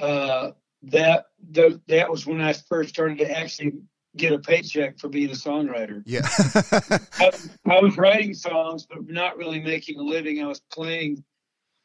[0.00, 3.72] Uh, that th- that was when I first started to actually
[4.16, 6.02] get a paycheck for being a songwriter.
[6.06, 6.28] Yeah.
[7.18, 7.30] I,
[7.66, 10.42] I was writing songs, but not really making a living.
[10.42, 11.24] I was playing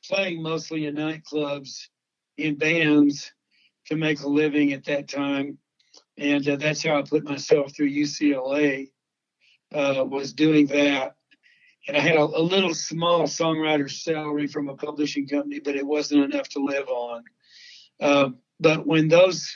[0.06, 1.88] playing mostly in nightclubs,
[2.38, 3.32] in bands,
[3.88, 5.58] to make a living at that time,
[6.18, 8.90] and uh, that's how I put myself through UCLA.
[9.74, 11.16] Uh, was doing that,
[11.88, 15.86] and I had a, a little small songwriter salary from a publishing company, but it
[15.86, 17.24] wasn't enough to live on.
[18.00, 19.56] Uh, but when those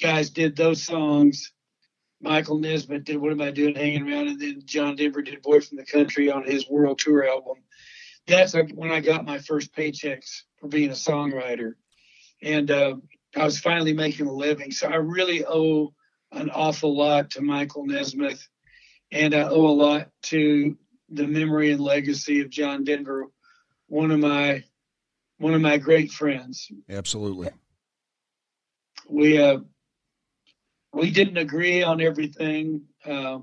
[0.00, 1.52] guys did those songs,
[2.20, 5.60] Michael Nesmith did "What Am I Doing Hanging Around," and then John Denver did "Boy
[5.60, 7.58] from the Country" on his world tour album.
[8.26, 11.74] That's when I got my first paychecks for being a songwriter,
[12.42, 12.96] and uh,
[13.36, 14.70] I was finally making a living.
[14.70, 15.92] So I really owe
[16.32, 18.46] an awful lot to Michael Nesmith,
[19.10, 20.76] and I owe a lot to
[21.10, 23.26] the memory and legacy of John Denver,
[23.86, 24.64] one of my
[25.38, 26.70] one of my great friends.
[26.88, 27.50] Absolutely.
[29.08, 29.58] We uh,
[30.92, 32.82] we didn't agree on everything.
[33.06, 33.38] Uh,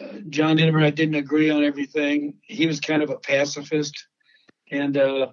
[0.00, 2.34] uh, John Denver and I didn't agree on everything.
[2.42, 4.06] He was kind of a pacifist,
[4.70, 5.28] and uh,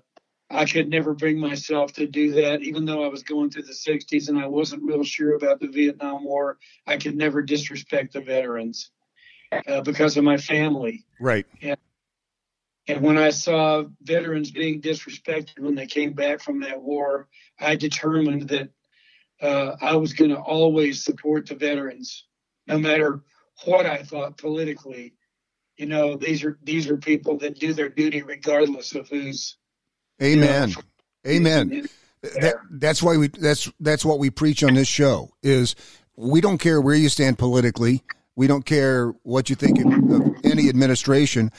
[0.52, 2.62] I could never bring myself to do that.
[2.62, 5.68] Even though I was going through the '60s and I wasn't real sure about the
[5.68, 8.92] Vietnam War, I could never disrespect the veterans
[9.68, 11.06] uh, because of my family.
[11.20, 11.46] Right.
[12.88, 17.28] And when I saw veterans being disrespected when they came back from that war,
[17.60, 18.70] I determined that
[19.42, 22.26] uh, I was going to always support the veterans,
[22.68, 23.22] no matter
[23.66, 25.14] what I thought politically.
[25.78, 29.58] You know, these are these are people that do their duty regardless of who's.
[30.22, 30.70] Amen.
[30.70, 30.82] you know,
[31.28, 31.90] Amen.
[32.22, 35.76] that, that's why we that's that's what we preach on this show is
[36.16, 38.04] we don't care where you stand politically.
[38.36, 41.52] We don't care what you think of any administration.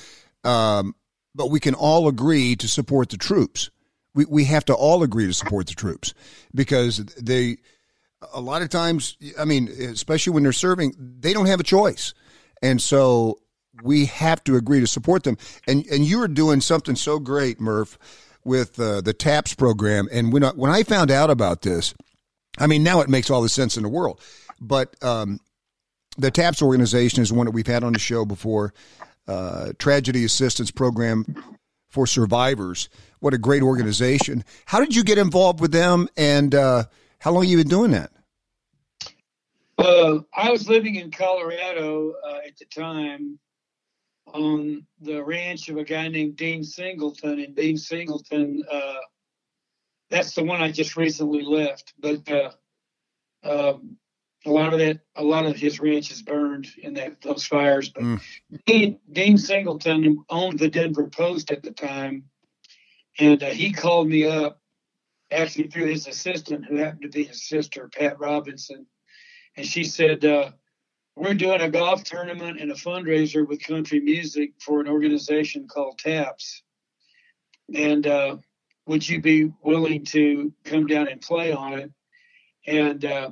[0.45, 0.95] Um,
[1.35, 3.71] but we can all agree to support the troops.
[4.15, 6.13] We, we have to all agree to support the troops
[6.55, 7.59] because they
[8.33, 12.15] a lot of times i mean especially when they're serving they don't have a choice.
[12.61, 13.41] And so
[13.83, 15.39] we have to agree to support them.
[15.67, 17.99] And and you are doing something so great murph
[18.45, 20.09] with uh, the TAPS program.
[20.13, 21.95] And when I, when I found out about this,
[22.59, 24.21] I mean, now it makes all the sense in the world.
[24.61, 25.41] But um,
[26.17, 28.75] the TAPS organization is one that we've had on the show before.
[29.27, 31.25] Uh, Tragedy Assistance Program
[31.89, 32.89] for Survivors.
[33.21, 34.45] What a great organization!
[34.67, 36.85] How did you get involved with them, and uh,
[37.21, 38.11] how long you been doing that?
[40.37, 43.39] I was living in Colorado uh, at the time,
[44.33, 48.99] on the ranch of a guy named Dean Singleton, and Dean Singleton, uh,
[50.11, 51.95] that's the one I just recently left.
[51.99, 52.51] But uh,
[53.45, 53.97] um,
[54.45, 57.89] a lot of that, a lot of his ranches burned in that those fires.
[57.89, 58.21] But mm.
[58.67, 62.25] Dean, Dean, Singleton owned the Denver Post at the time,
[63.19, 64.61] and uh, he called me up,
[65.31, 68.87] actually through his assistant, who happened to be his sister, Pat Robinson,
[69.57, 70.51] and she said uh,
[71.15, 75.99] we're doing a golf tournament and a fundraiser with country music for an organization called
[75.99, 76.63] TAPS.
[77.75, 78.37] And uh,
[78.87, 81.91] would you be willing to come down and play on it?
[82.67, 83.31] And uh,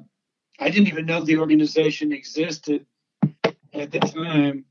[0.58, 2.84] I didn't even know the organization existed
[3.72, 4.66] at the time.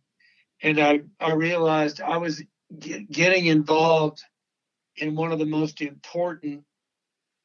[0.61, 2.43] And I, I realized I was
[2.77, 4.21] get, getting involved
[4.97, 6.63] in one of the most important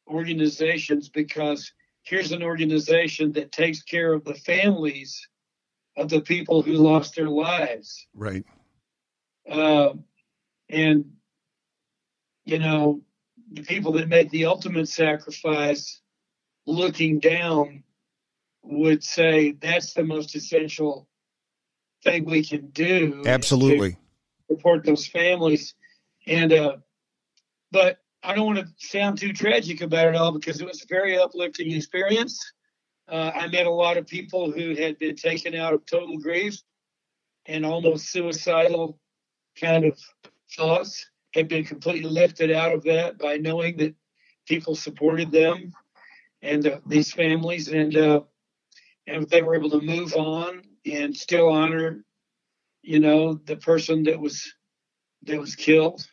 [0.09, 1.73] organizations because
[2.03, 5.27] here's an organization that takes care of the families
[5.97, 8.07] of the people who lost their lives.
[8.15, 8.45] Right.
[9.49, 9.91] Uh,
[10.69, 11.13] and,
[12.45, 13.03] you know,
[13.53, 16.01] the people that made the ultimate sacrifice
[16.67, 17.85] looking down
[18.63, 21.09] would say that's the most essential
[22.03, 23.23] thing we can do.
[23.27, 23.99] Absolutely.
[24.51, 25.75] Support those families.
[26.27, 26.77] And, uh,
[27.71, 30.87] but I don't want to sound too tragic about it all because it was a
[30.89, 32.41] very uplifting experience.
[33.09, 36.57] Uh, I met a lot of people who had been taken out of total grief
[37.47, 38.99] and almost suicidal
[39.61, 39.99] kind of
[40.57, 43.95] thoughts, had been completely lifted out of that by knowing that
[44.47, 45.73] people supported them
[46.43, 48.21] and uh, these families, and uh,
[49.07, 52.05] and they were able to move on and still honor,
[52.83, 54.53] you know, the person that was
[55.25, 56.07] that was killed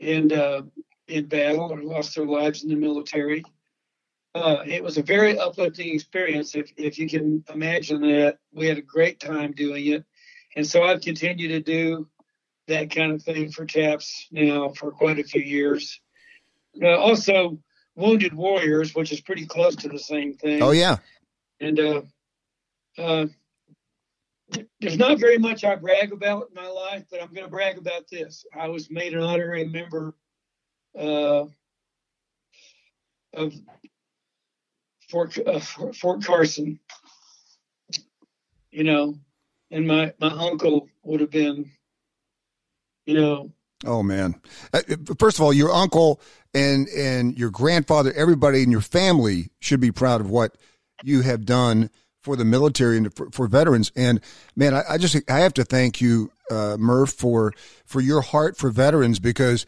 [0.00, 0.62] and uh,
[1.06, 3.44] in battle or lost their lives in the military
[4.34, 6.54] uh, it was a very uplifting experience.
[6.54, 10.04] If if you can imagine that, we had a great time doing it,
[10.56, 12.08] and so I've continued to do
[12.68, 16.00] that kind of thing for TAPS now for quite a few years.
[16.80, 17.58] Uh, also,
[17.94, 20.62] Wounded Warriors, which is pretty close to the same thing.
[20.62, 20.96] Oh yeah,
[21.60, 22.02] and uh,
[22.96, 23.26] uh,
[24.80, 27.76] there's not very much I brag about in my life, but I'm going to brag
[27.76, 28.46] about this.
[28.58, 30.14] I was made an honorary member
[30.98, 31.44] uh,
[33.34, 33.54] of
[35.12, 36.80] Fort uh, Fort Carson.
[38.70, 39.18] You know,
[39.70, 41.70] and my my uncle would have been,
[43.04, 43.52] you know.
[43.84, 44.40] Oh man!
[44.72, 44.80] Uh,
[45.18, 46.20] first of all, your uncle
[46.54, 50.56] and and your grandfather, everybody in your family should be proud of what
[51.04, 51.90] you have done
[52.22, 53.92] for the military and for, for veterans.
[53.94, 54.20] And
[54.56, 57.52] man, I, I, just I have to thank you, uh, Murph, for
[57.84, 59.66] for your heart for veterans because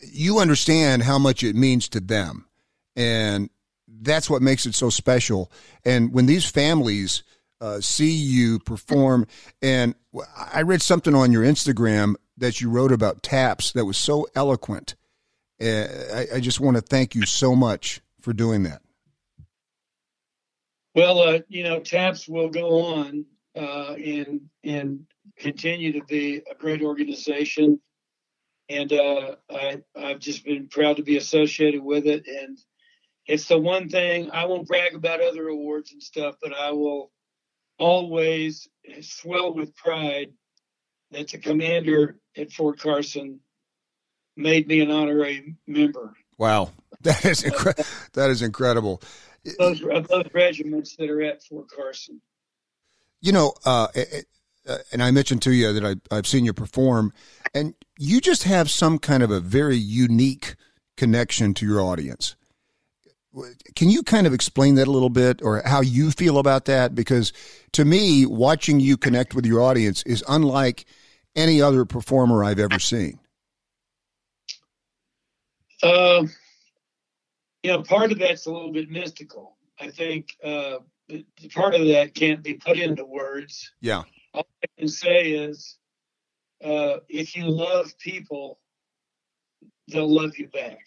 [0.00, 2.46] you understand how much it means to them,
[2.94, 3.48] and
[4.00, 5.50] that's what makes it so special.
[5.84, 7.22] And when these families
[7.62, 9.26] uh, see you perform,
[9.62, 9.94] and
[10.52, 14.96] I read something on your Instagram that you wrote about taps that was so eloquent.
[15.62, 18.82] Uh, I, I, just want to thank you so much for doing that.
[20.96, 23.24] Well, uh, you know, taps will go on
[23.56, 27.80] uh, and and continue to be a great organization,
[28.68, 32.58] and uh, I I've just been proud to be associated with it and
[33.26, 37.10] it's the one thing I won't brag about other awards and stuff, but I will
[37.78, 38.68] always
[39.00, 40.32] swell with pride
[41.10, 43.40] that the commander at Fort Carson
[44.36, 46.14] made me an honorary member.
[46.38, 49.02] Wow, that is incre- that is incredible.
[49.58, 52.20] Those, those regiments that are at Fort Carson.
[53.20, 53.88] You know, uh,
[54.66, 57.12] uh, and I mentioned to you that I, I've seen you perform,
[57.54, 60.56] and you just have some kind of a very unique
[60.96, 62.36] connection to your audience.
[63.74, 66.94] Can you kind of explain that a little bit or how you feel about that?
[66.94, 67.32] Because
[67.72, 70.84] to me, watching you connect with your audience is unlike
[71.34, 73.18] any other performer I've ever seen.
[75.82, 76.26] Uh,
[77.62, 79.56] you know, part of that's a little bit mystical.
[79.80, 80.78] I think uh,
[81.54, 83.72] part of that can't be put into words.
[83.80, 84.02] Yeah.
[84.34, 85.78] All I can say is,
[86.62, 88.60] uh, if you love people,
[89.88, 90.78] they'll love you back.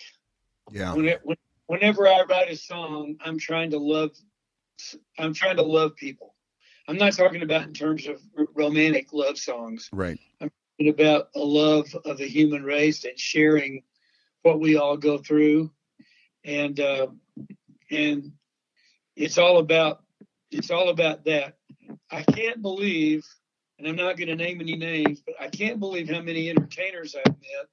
[0.71, 0.93] Yeah.
[0.93, 1.21] Whenever,
[1.67, 4.11] whenever I write a song, I'm trying to love.
[5.17, 6.35] I'm trying to love people.
[6.87, 8.21] I'm not talking about in terms of
[8.53, 9.89] romantic love songs.
[9.91, 10.19] Right.
[10.41, 13.83] I'm talking about a love of the human race and sharing
[14.43, 15.71] what we all go through,
[16.43, 17.07] and uh,
[17.89, 18.31] and
[19.15, 20.03] it's all about
[20.51, 21.57] it's all about that.
[22.11, 23.25] I can't believe,
[23.79, 27.15] and I'm not going to name any names, but I can't believe how many entertainers
[27.15, 27.67] I've met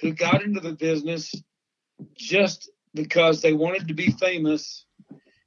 [0.00, 1.34] who got into the business
[2.14, 4.86] just because they wanted to be famous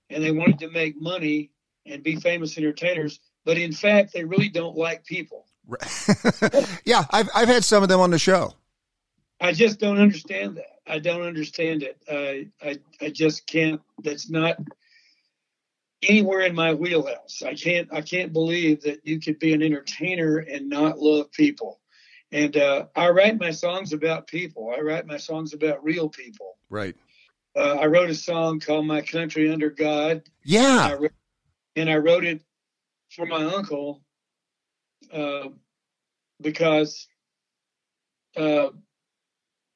[0.10, 1.52] and they wanted to make money
[1.86, 5.46] and be famous entertainers, but in fact, they really don't like people.
[6.86, 8.54] yeah, I've I've had some of them on the show.
[9.40, 10.80] I just don't understand that.
[10.88, 11.98] I don't understand it.
[12.10, 13.82] I I I just can't.
[14.04, 14.58] That's not
[16.02, 17.44] anywhere in my wheelhouse.
[17.46, 21.80] I can't I can't believe that you could be an entertainer and not love people.
[22.32, 24.74] And uh, I write my songs about people.
[24.76, 26.58] I write my songs about real people.
[26.70, 26.96] Right.
[27.60, 30.86] Uh, I wrote a song called "My Country Under God." Yeah.
[30.86, 31.12] And I wrote,
[31.76, 32.42] and I wrote it
[33.10, 34.02] for my uncle
[35.12, 35.50] uh,
[36.42, 37.08] because
[38.38, 38.70] uh,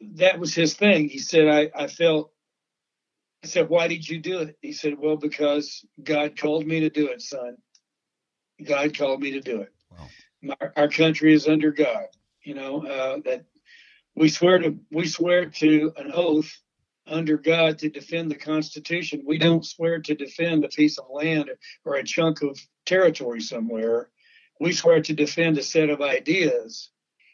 [0.02, 1.10] that was his thing.
[1.10, 2.32] He said, I, I felt,
[3.44, 4.58] I said, why did you do it?
[4.62, 7.58] He said, well, because God called me to do it, son.
[8.64, 9.74] God called me to do it.
[9.92, 10.08] Wow.
[10.42, 12.06] My, our country is under God.
[12.44, 13.46] You know uh, that
[14.16, 16.60] we swear to we swear to an oath
[17.08, 19.24] under God to defend the Constitution.
[19.26, 21.52] We don't swear to defend a piece of land
[21.86, 24.10] or a chunk of territory somewhere.
[24.60, 26.90] We swear to defend a set of ideas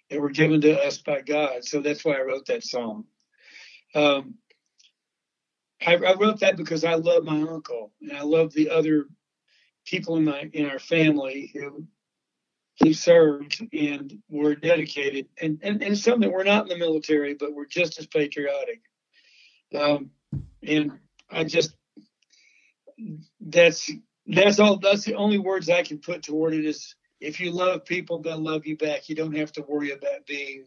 [0.09, 1.63] that were given to us by God.
[1.63, 3.05] So that's why I wrote that song.
[3.93, 4.35] Um,
[5.85, 9.05] I, I, wrote that because I love my uncle and I love the other
[9.85, 11.85] people in my in our family who
[12.81, 17.33] who served and were dedicated and, and, and some that were not in the military
[17.33, 18.81] but were just as patriotic.
[19.75, 20.11] Um,
[20.63, 20.91] and
[21.29, 21.75] I just
[23.39, 23.91] that's
[24.27, 27.85] that's all that's the only words I can put toward it is if you love
[27.85, 29.09] people, they'll love you back.
[29.09, 30.65] You don't have to worry about being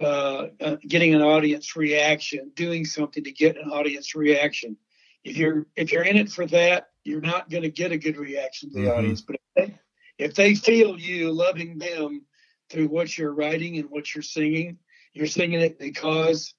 [0.00, 4.76] uh, uh, getting an audience reaction, doing something to get an audience reaction.
[5.22, 8.16] If you're if you're in it for that, you're not going to get a good
[8.16, 8.98] reaction to the mm-hmm.
[8.98, 9.20] audience.
[9.20, 9.78] But if they,
[10.18, 12.24] if they feel you loving them
[12.70, 14.78] through what you're writing and what you're singing,
[15.12, 16.54] you're singing it because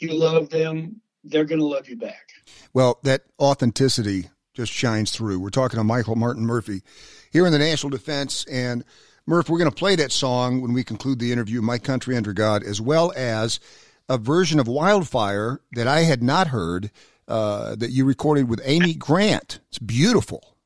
[0.00, 1.00] you love them.
[1.24, 2.30] They're going to love you back.
[2.72, 5.40] Well, that authenticity just shines through.
[5.40, 6.82] We're talking to Michael Martin Murphey
[7.30, 8.44] here in the National Defense.
[8.50, 8.84] And
[9.26, 12.32] Murph, we're going to play that song when we conclude the interview, My Country Under
[12.32, 13.60] God, as well as
[14.08, 16.90] a version of Wildfire that I had not heard
[17.28, 19.60] uh, that you recorded with Amy Grant.
[19.68, 20.56] It's beautiful.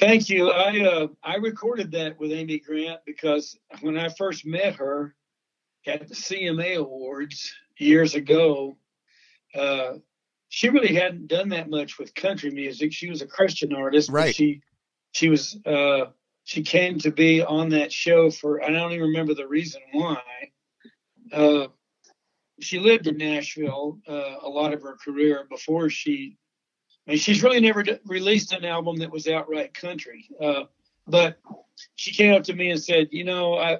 [0.00, 0.50] Thank you.
[0.50, 5.14] I uh, I recorded that with Amy Grant because when I first met her
[5.86, 8.76] at the CMA Awards years ago,
[9.54, 9.94] uh,
[10.48, 12.92] she really hadn't done that much with country music.
[12.92, 14.34] She was a Christian artist, right?
[14.34, 14.62] she
[15.12, 16.06] she was uh,
[16.44, 20.22] she came to be on that show for I don't even remember the reason why.
[21.32, 21.68] Uh,
[22.60, 26.36] she lived in Nashville uh, a lot of her career before she.
[27.06, 30.26] I mean, she's really never d- released an album that was outright country.
[30.40, 30.64] Uh,
[31.06, 31.38] but
[31.96, 33.78] she came up to me and said, "You know, I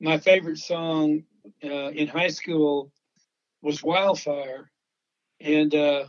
[0.00, 1.22] my favorite song
[1.62, 2.92] uh, in high school
[3.62, 4.70] was Wildfire,"
[5.40, 6.04] and uh,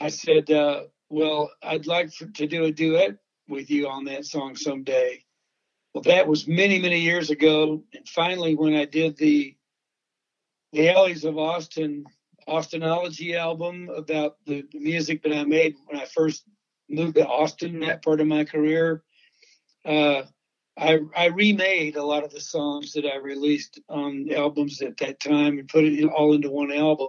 [0.00, 3.16] I said, uh, well, I'd like for, to do a duet
[3.48, 5.24] with you on that song someday.
[5.92, 7.82] Well, that was many, many years ago.
[7.94, 9.54] And finally, when I did the
[10.72, 12.04] the Alleys of Austin
[12.46, 16.44] Austinology album about the, the music that I made when I first
[16.88, 19.02] moved to Austin, that part of my career,
[19.84, 20.22] uh,
[20.78, 25.20] I, I remade a lot of the songs that I released on albums at that
[25.20, 27.08] time and put it all into one album.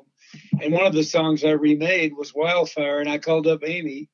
[0.62, 4.10] And one of the songs I remade was Wildfire, and I called up Amy,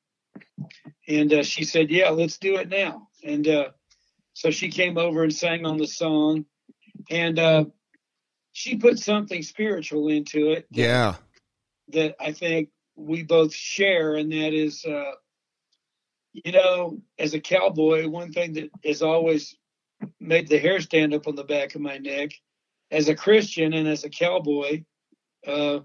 [1.08, 3.70] and uh, she said, "Yeah, let's do it now." And uh,
[4.34, 6.45] so she came over and sang on the song,
[7.10, 7.66] and uh,
[8.53, 10.68] she put something spiritual into it.
[10.72, 11.16] That, yeah,
[11.89, 15.12] that I think we both share, and that is, uh,
[16.44, 19.56] you know, as a cowboy, one thing that has always
[20.20, 22.32] made the hair stand up on the back of my neck,
[22.92, 24.84] as a Christian and as a cowboy.
[25.46, 25.80] Uh,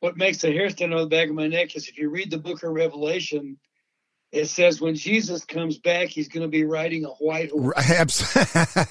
[0.00, 2.10] what makes the hair stand up on the back of my neck is if you
[2.10, 3.56] read the book of Revelation,
[4.32, 8.34] it says when Jesus comes back, he's going to be riding a white horse.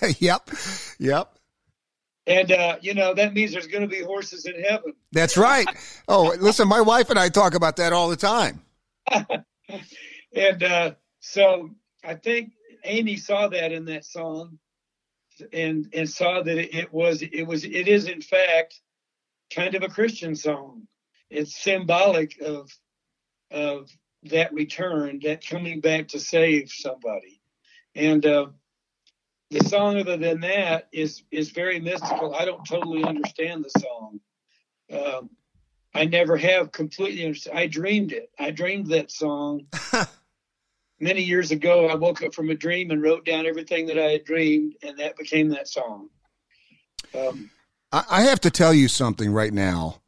[0.22, 0.50] yep,
[1.00, 1.36] yep.
[2.28, 4.94] And uh, you know that means there's going to be horses in heaven.
[5.12, 5.68] That's right.
[6.08, 8.62] Oh, listen, my wife and I talk about that all the time.
[10.34, 11.72] and uh, so
[12.04, 12.54] I think
[12.84, 14.60] Amy saw that in that song,
[15.54, 18.80] and and saw that it was it was it is in fact
[19.54, 20.88] kind of a Christian song.
[21.30, 22.70] It's symbolic of
[23.52, 23.90] of
[24.24, 27.42] that return, that coming back to save somebody.
[27.96, 28.48] And uh,
[29.50, 32.34] the song, other than that, is is very mystical.
[32.34, 34.20] I don't totally understand the song.
[34.92, 35.30] Um,
[35.94, 37.54] I never have completely understood.
[37.54, 38.30] I dreamed it.
[38.40, 39.68] I dreamed that song
[41.02, 41.88] many years ago.
[41.88, 44.98] I woke up from a dream and wrote down everything that I had dreamed, and
[45.00, 46.10] that became that song.
[47.18, 47.50] Um,
[47.92, 50.02] I have to tell you something right now,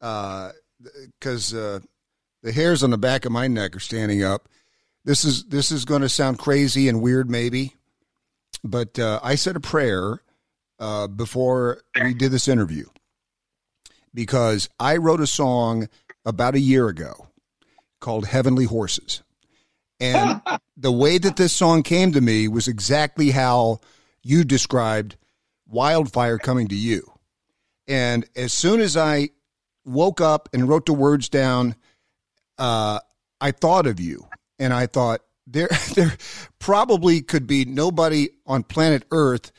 [0.00, 1.80] because uh, uh,
[2.42, 4.48] the hairs on the back of my neck are standing up.
[5.04, 7.74] This is this is going to sound crazy and weird, maybe,
[8.64, 10.20] but uh, I said a prayer
[10.80, 12.86] uh, before we did this interview
[14.14, 15.88] because I wrote a song
[16.24, 17.28] about a year ago
[18.00, 19.22] called Heavenly Horses.
[20.02, 20.42] And
[20.76, 23.80] the way that this song came to me was exactly how
[24.22, 25.16] you described
[25.68, 27.10] wildfire coming to you.
[27.88, 29.30] And as soon as I
[29.84, 31.76] woke up and wrote the words down,
[32.58, 33.00] uh,
[33.40, 34.26] I thought of you.
[34.58, 36.16] And I thought, there, there
[36.58, 39.52] probably could be nobody on planet Earth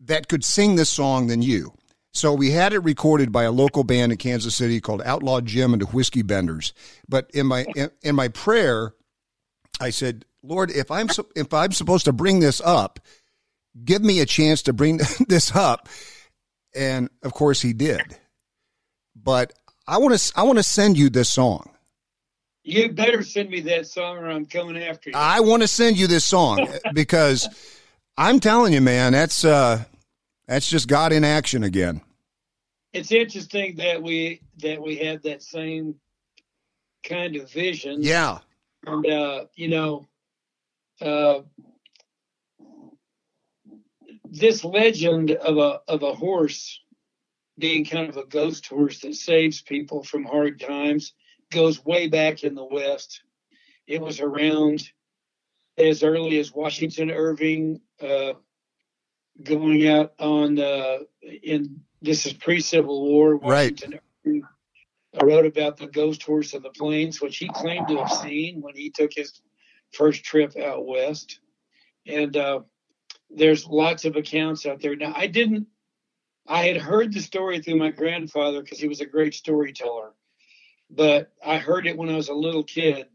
[0.00, 1.72] that could sing this song than you.
[2.12, 5.74] So we had it recorded by a local band in Kansas City called Outlaw Jim
[5.74, 6.72] and the Whiskey Benders.
[7.06, 8.94] But in my in, in my prayer,
[9.80, 13.00] I said, Lord, if I'm if I'm supposed to bring this up,
[13.84, 15.88] give me a chance to bring this up.
[16.74, 18.02] And of course, he did.
[19.14, 19.52] But
[19.86, 21.70] I want to I want to send you this song.
[22.64, 25.16] You better send me that song, or I'm coming after you.
[25.16, 27.48] I want to send you this song because
[28.16, 29.84] I'm telling you, man, that's uh,
[30.48, 32.00] that's just God in action again.
[32.92, 35.96] It's interesting that we that we had that same
[37.04, 38.02] kind of vision.
[38.02, 38.38] Yeah,
[38.86, 40.06] and uh, you know,
[41.00, 41.40] uh,
[44.24, 46.80] this legend of a of a horse
[47.58, 51.14] being kind of a ghost horse that saves people from hard times
[51.50, 53.22] goes way back in the West.
[53.86, 54.82] It was around
[55.78, 58.34] as early as Washington Irving uh,
[59.42, 63.36] going out on uh, in this is pre-Civil War.
[63.36, 64.00] Washington right.
[64.26, 64.42] Irving
[65.22, 68.74] wrote about the ghost horse of the plains, which he claimed to have seen when
[68.74, 69.40] he took his
[69.92, 71.40] first trip out west.
[72.06, 72.60] And uh,
[73.30, 74.96] there's lots of accounts out there.
[74.96, 75.66] Now, I didn't.
[76.46, 80.12] I had heard the story through my grandfather because he was a great storyteller
[80.90, 83.06] but I heard it when I was a little kid.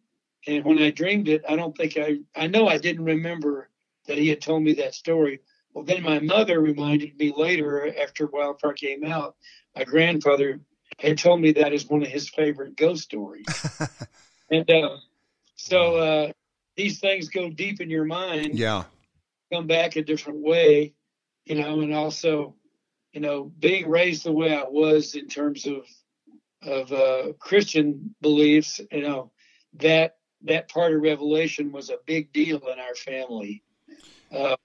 [0.48, 3.70] And when I dreamed it, I don't think I, I know I didn't remember
[4.08, 5.40] that he had told me that story.
[5.74, 9.36] Well, then my mother reminded me later after Wildfire came out,
[9.76, 10.60] my grandfather
[11.02, 13.46] had told me that is one of his favorite ghost stories.
[14.52, 14.98] and uh,
[15.56, 16.32] so uh,
[16.76, 18.58] these things go deep in your mind.
[18.58, 18.84] Yeah.
[19.52, 20.94] Come back a different way,
[21.46, 22.56] you know, and also,
[23.12, 25.86] you know, being raised the way I was in terms of
[26.64, 29.32] of uh, Christian beliefs, you know,
[29.80, 33.64] that that part of Revelation was a big deal in our family,
[34.32, 34.56] uh,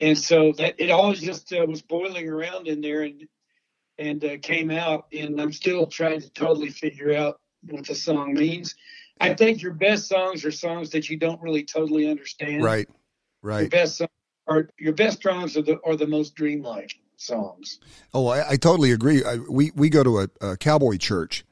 [0.00, 3.28] and so that it always just uh, was boiling around in there and
[3.98, 5.06] and uh, came out.
[5.12, 8.74] And I'm still trying to totally figure out what the song means.
[9.20, 12.64] I think your best songs are songs that you don't really totally understand.
[12.64, 12.88] Right,
[13.42, 13.60] right.
[13.60, 14.10] Your best songs
[14.46, 17.78] are your best songs are the are the most dreamlike songs.
[18.12, 19.24] Oh, I, I totally agree.
[19.24, 21.44] I, we we go to a, a cowboy church,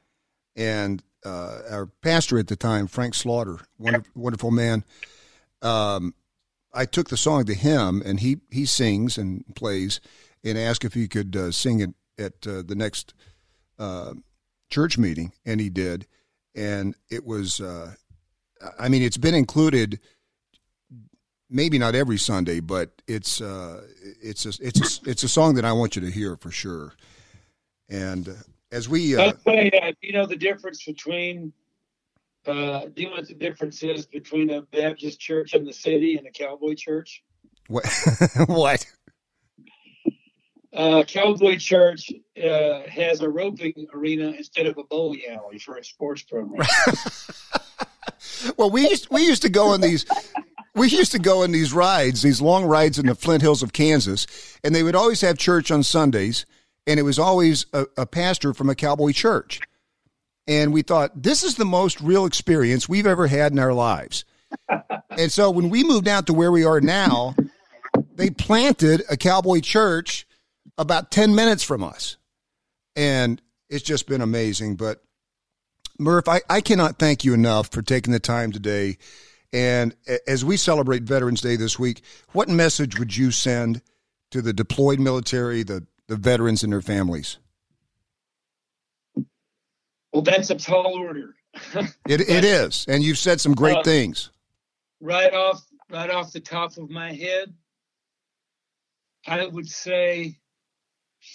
[0.55, 4.83] and uh, our pastor at the time, Frank Slaughter, wonderful, wonderful man.
[5.61, 6.13] Um,
[6.73, 10.01] I took the song to him, and he he sings and plays,
[10.43, 13.13] and asked if he could uh, sing it at uh, the next
[13.79, 14.13] uh,
[14.69, 16.07] church meeting, and he did,
[16.55, 17.59] and it was.
[17.59, 17.93] Uh,
[18.79, 19.99] I mean, it's been included
[21.49, 23.81] maybe not every Sunday, but it's uh,
[24.21, 26.93] it's a, it's a, it's a song that I want you to hear for sure.
[27.89, 28.33] And uh,
[28.71, 31.53] as we, uh, way, uh, you know, the difference between
[32.45, 36.17] uh, do you know what the difference is between a Baptist church in the city
[36.17, 37.23] and a cowboy church?
[37.67, 37.85] What?
[38.47, 38.85] what?
[40.73, 42.11] Uh, Cowboy Church
[42.43, 46.67] uh, has a roping arena instead of a bowling alley for a sports program.
[48.57, 50.05] well, we used we used to go on these
[50.75, 53.73] we used to go on these rides, these long rides in the Flint Hills of
[53.73, 54.25] Kansas,
[54.63, 56.45] and they would always have church on Sundays,
[56.87, 59.59] and it was always a, a pastor from a cowboy church.
[60.47, 64.25] And we thought, this is the most real experience we've ever had in our lives.
[65.11, 67.35] and so when we moved out to where we are now,
[68.15, 70.25] they planted a cowboy church
[70.77, 72.17] about 10 minutes from us.
[72.95, 74.75] And it's just been amazing.
[74.75, 75.03] But
[75.99, 78.97] Murph, I, I cannot thank you enough for taking the time today.
[79.51, 79.95] And
[80.27, 82.01] as we celebrate Veterans Day this week,
[82.31, 83.81] what message would you send
[84.31, 87.37] to the deployed military, the, the veterans and their families?
[90.11, 91.35] Well, that's a tall order.
[92.07, 92.85] it, it is.
[92.87, 94.31] And you've said some great uh, things.
[94.99, 97.53] Right off right off the top of my head,
[99.27, 100.39] I would say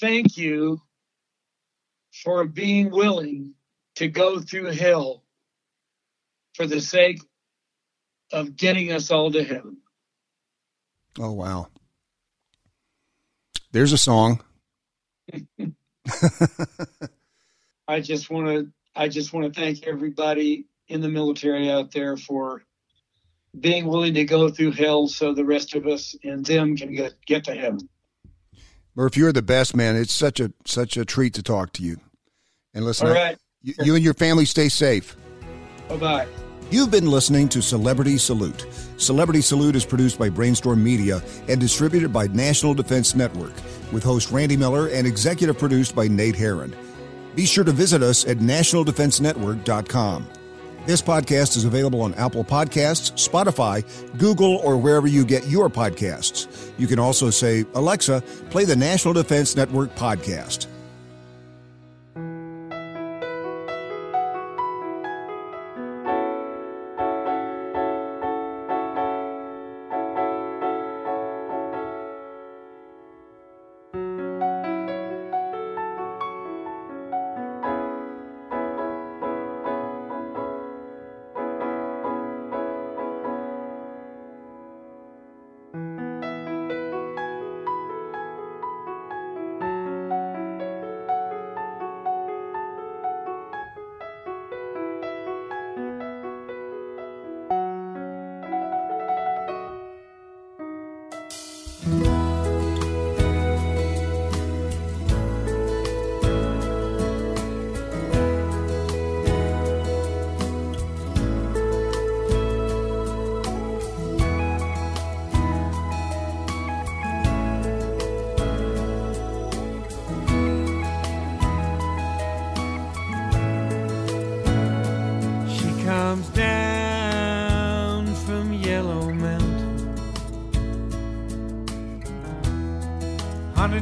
[0.00, 0.80] thank you
[2.22, 3.54] for being willing
[3.96, 5.24] to go through hell
[6.54, 7.20] for the sake
[8.32, 9.78] of getting us all to heaven.
[11.18, 11.68] Oh, wow.
[13.72, 14.42] There's a song.
[17.88, 22.16] I just want to I just want to thank everybody in the military out there
[22.16, 22.62] for
[23.58, 27.14] being willing to go through hell so the rest of us and them can get,
[27.24, 27.88] get to heaven.
[28.98, 29.94] Murph, you're the best man.
[29.94, 31.98] It's such a such a treat to talk to you.
[32.74, 33.38] And listen, All right.
[33.62, 35.16] you, you and your family stay safe.
[35.88, 36.26] Bye bye.
[36.72, 38.66] You've been listening to Celebrity Salute.
[38.96, 43.52] Celebrity Salute is produced by Brainstorm Media and distributed by National Defense Network,
[43.92, 46.74] with host Randy Miller and executive produced by Nate Herron.
[47.36, 50.26] Be sure to visit us at nationaldefensenetwork.com.
[50.88, 53.84] This podcast is available on Apple Podcasts, Spotify,
[54.16, 56.72] Google, or wherever you get your podcasts.
[56.78, 60.66] You can also say, Alexa, play the National Defense Network podcast.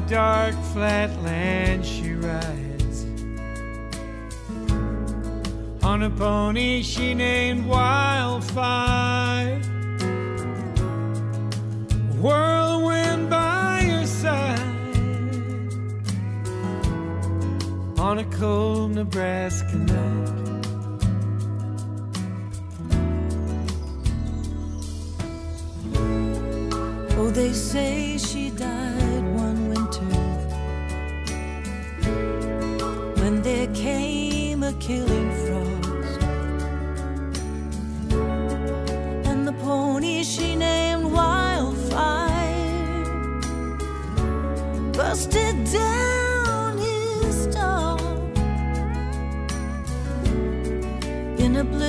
[0.09, 3.05] dark flatland she rides.
[5.83, 8.86] On a pony she named Wildfire.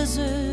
[0.07, 0.46] desert.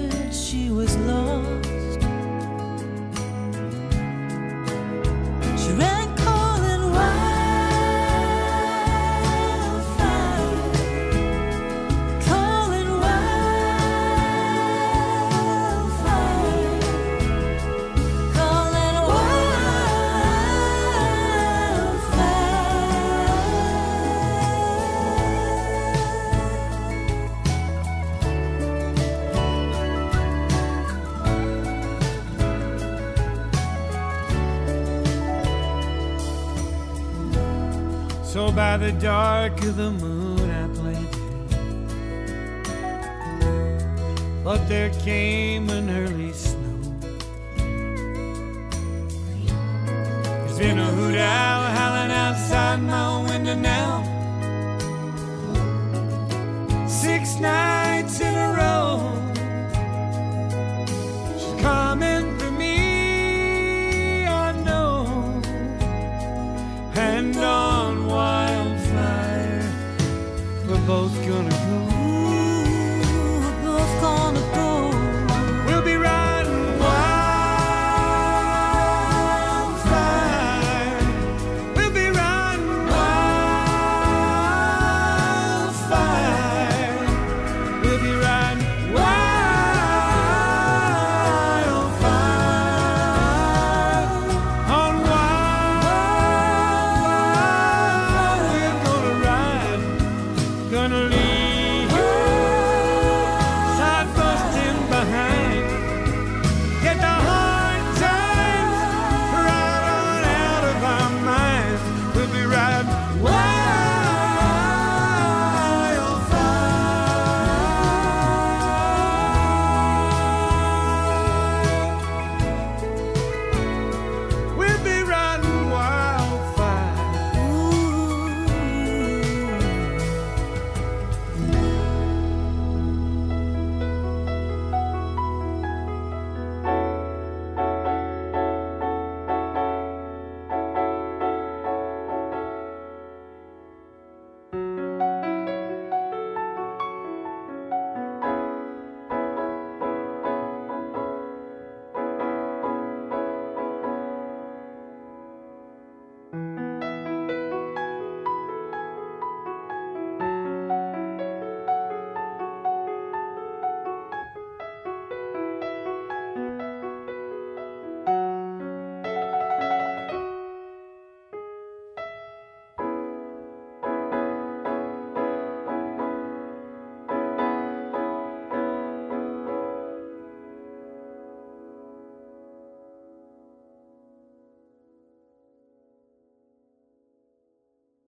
[38.74, 41.10] By the dark of the moon I played
[44.42, 46.80] But there came an early snow.
[50.40, 54.03] There's been a hoot owl howling outside my window now.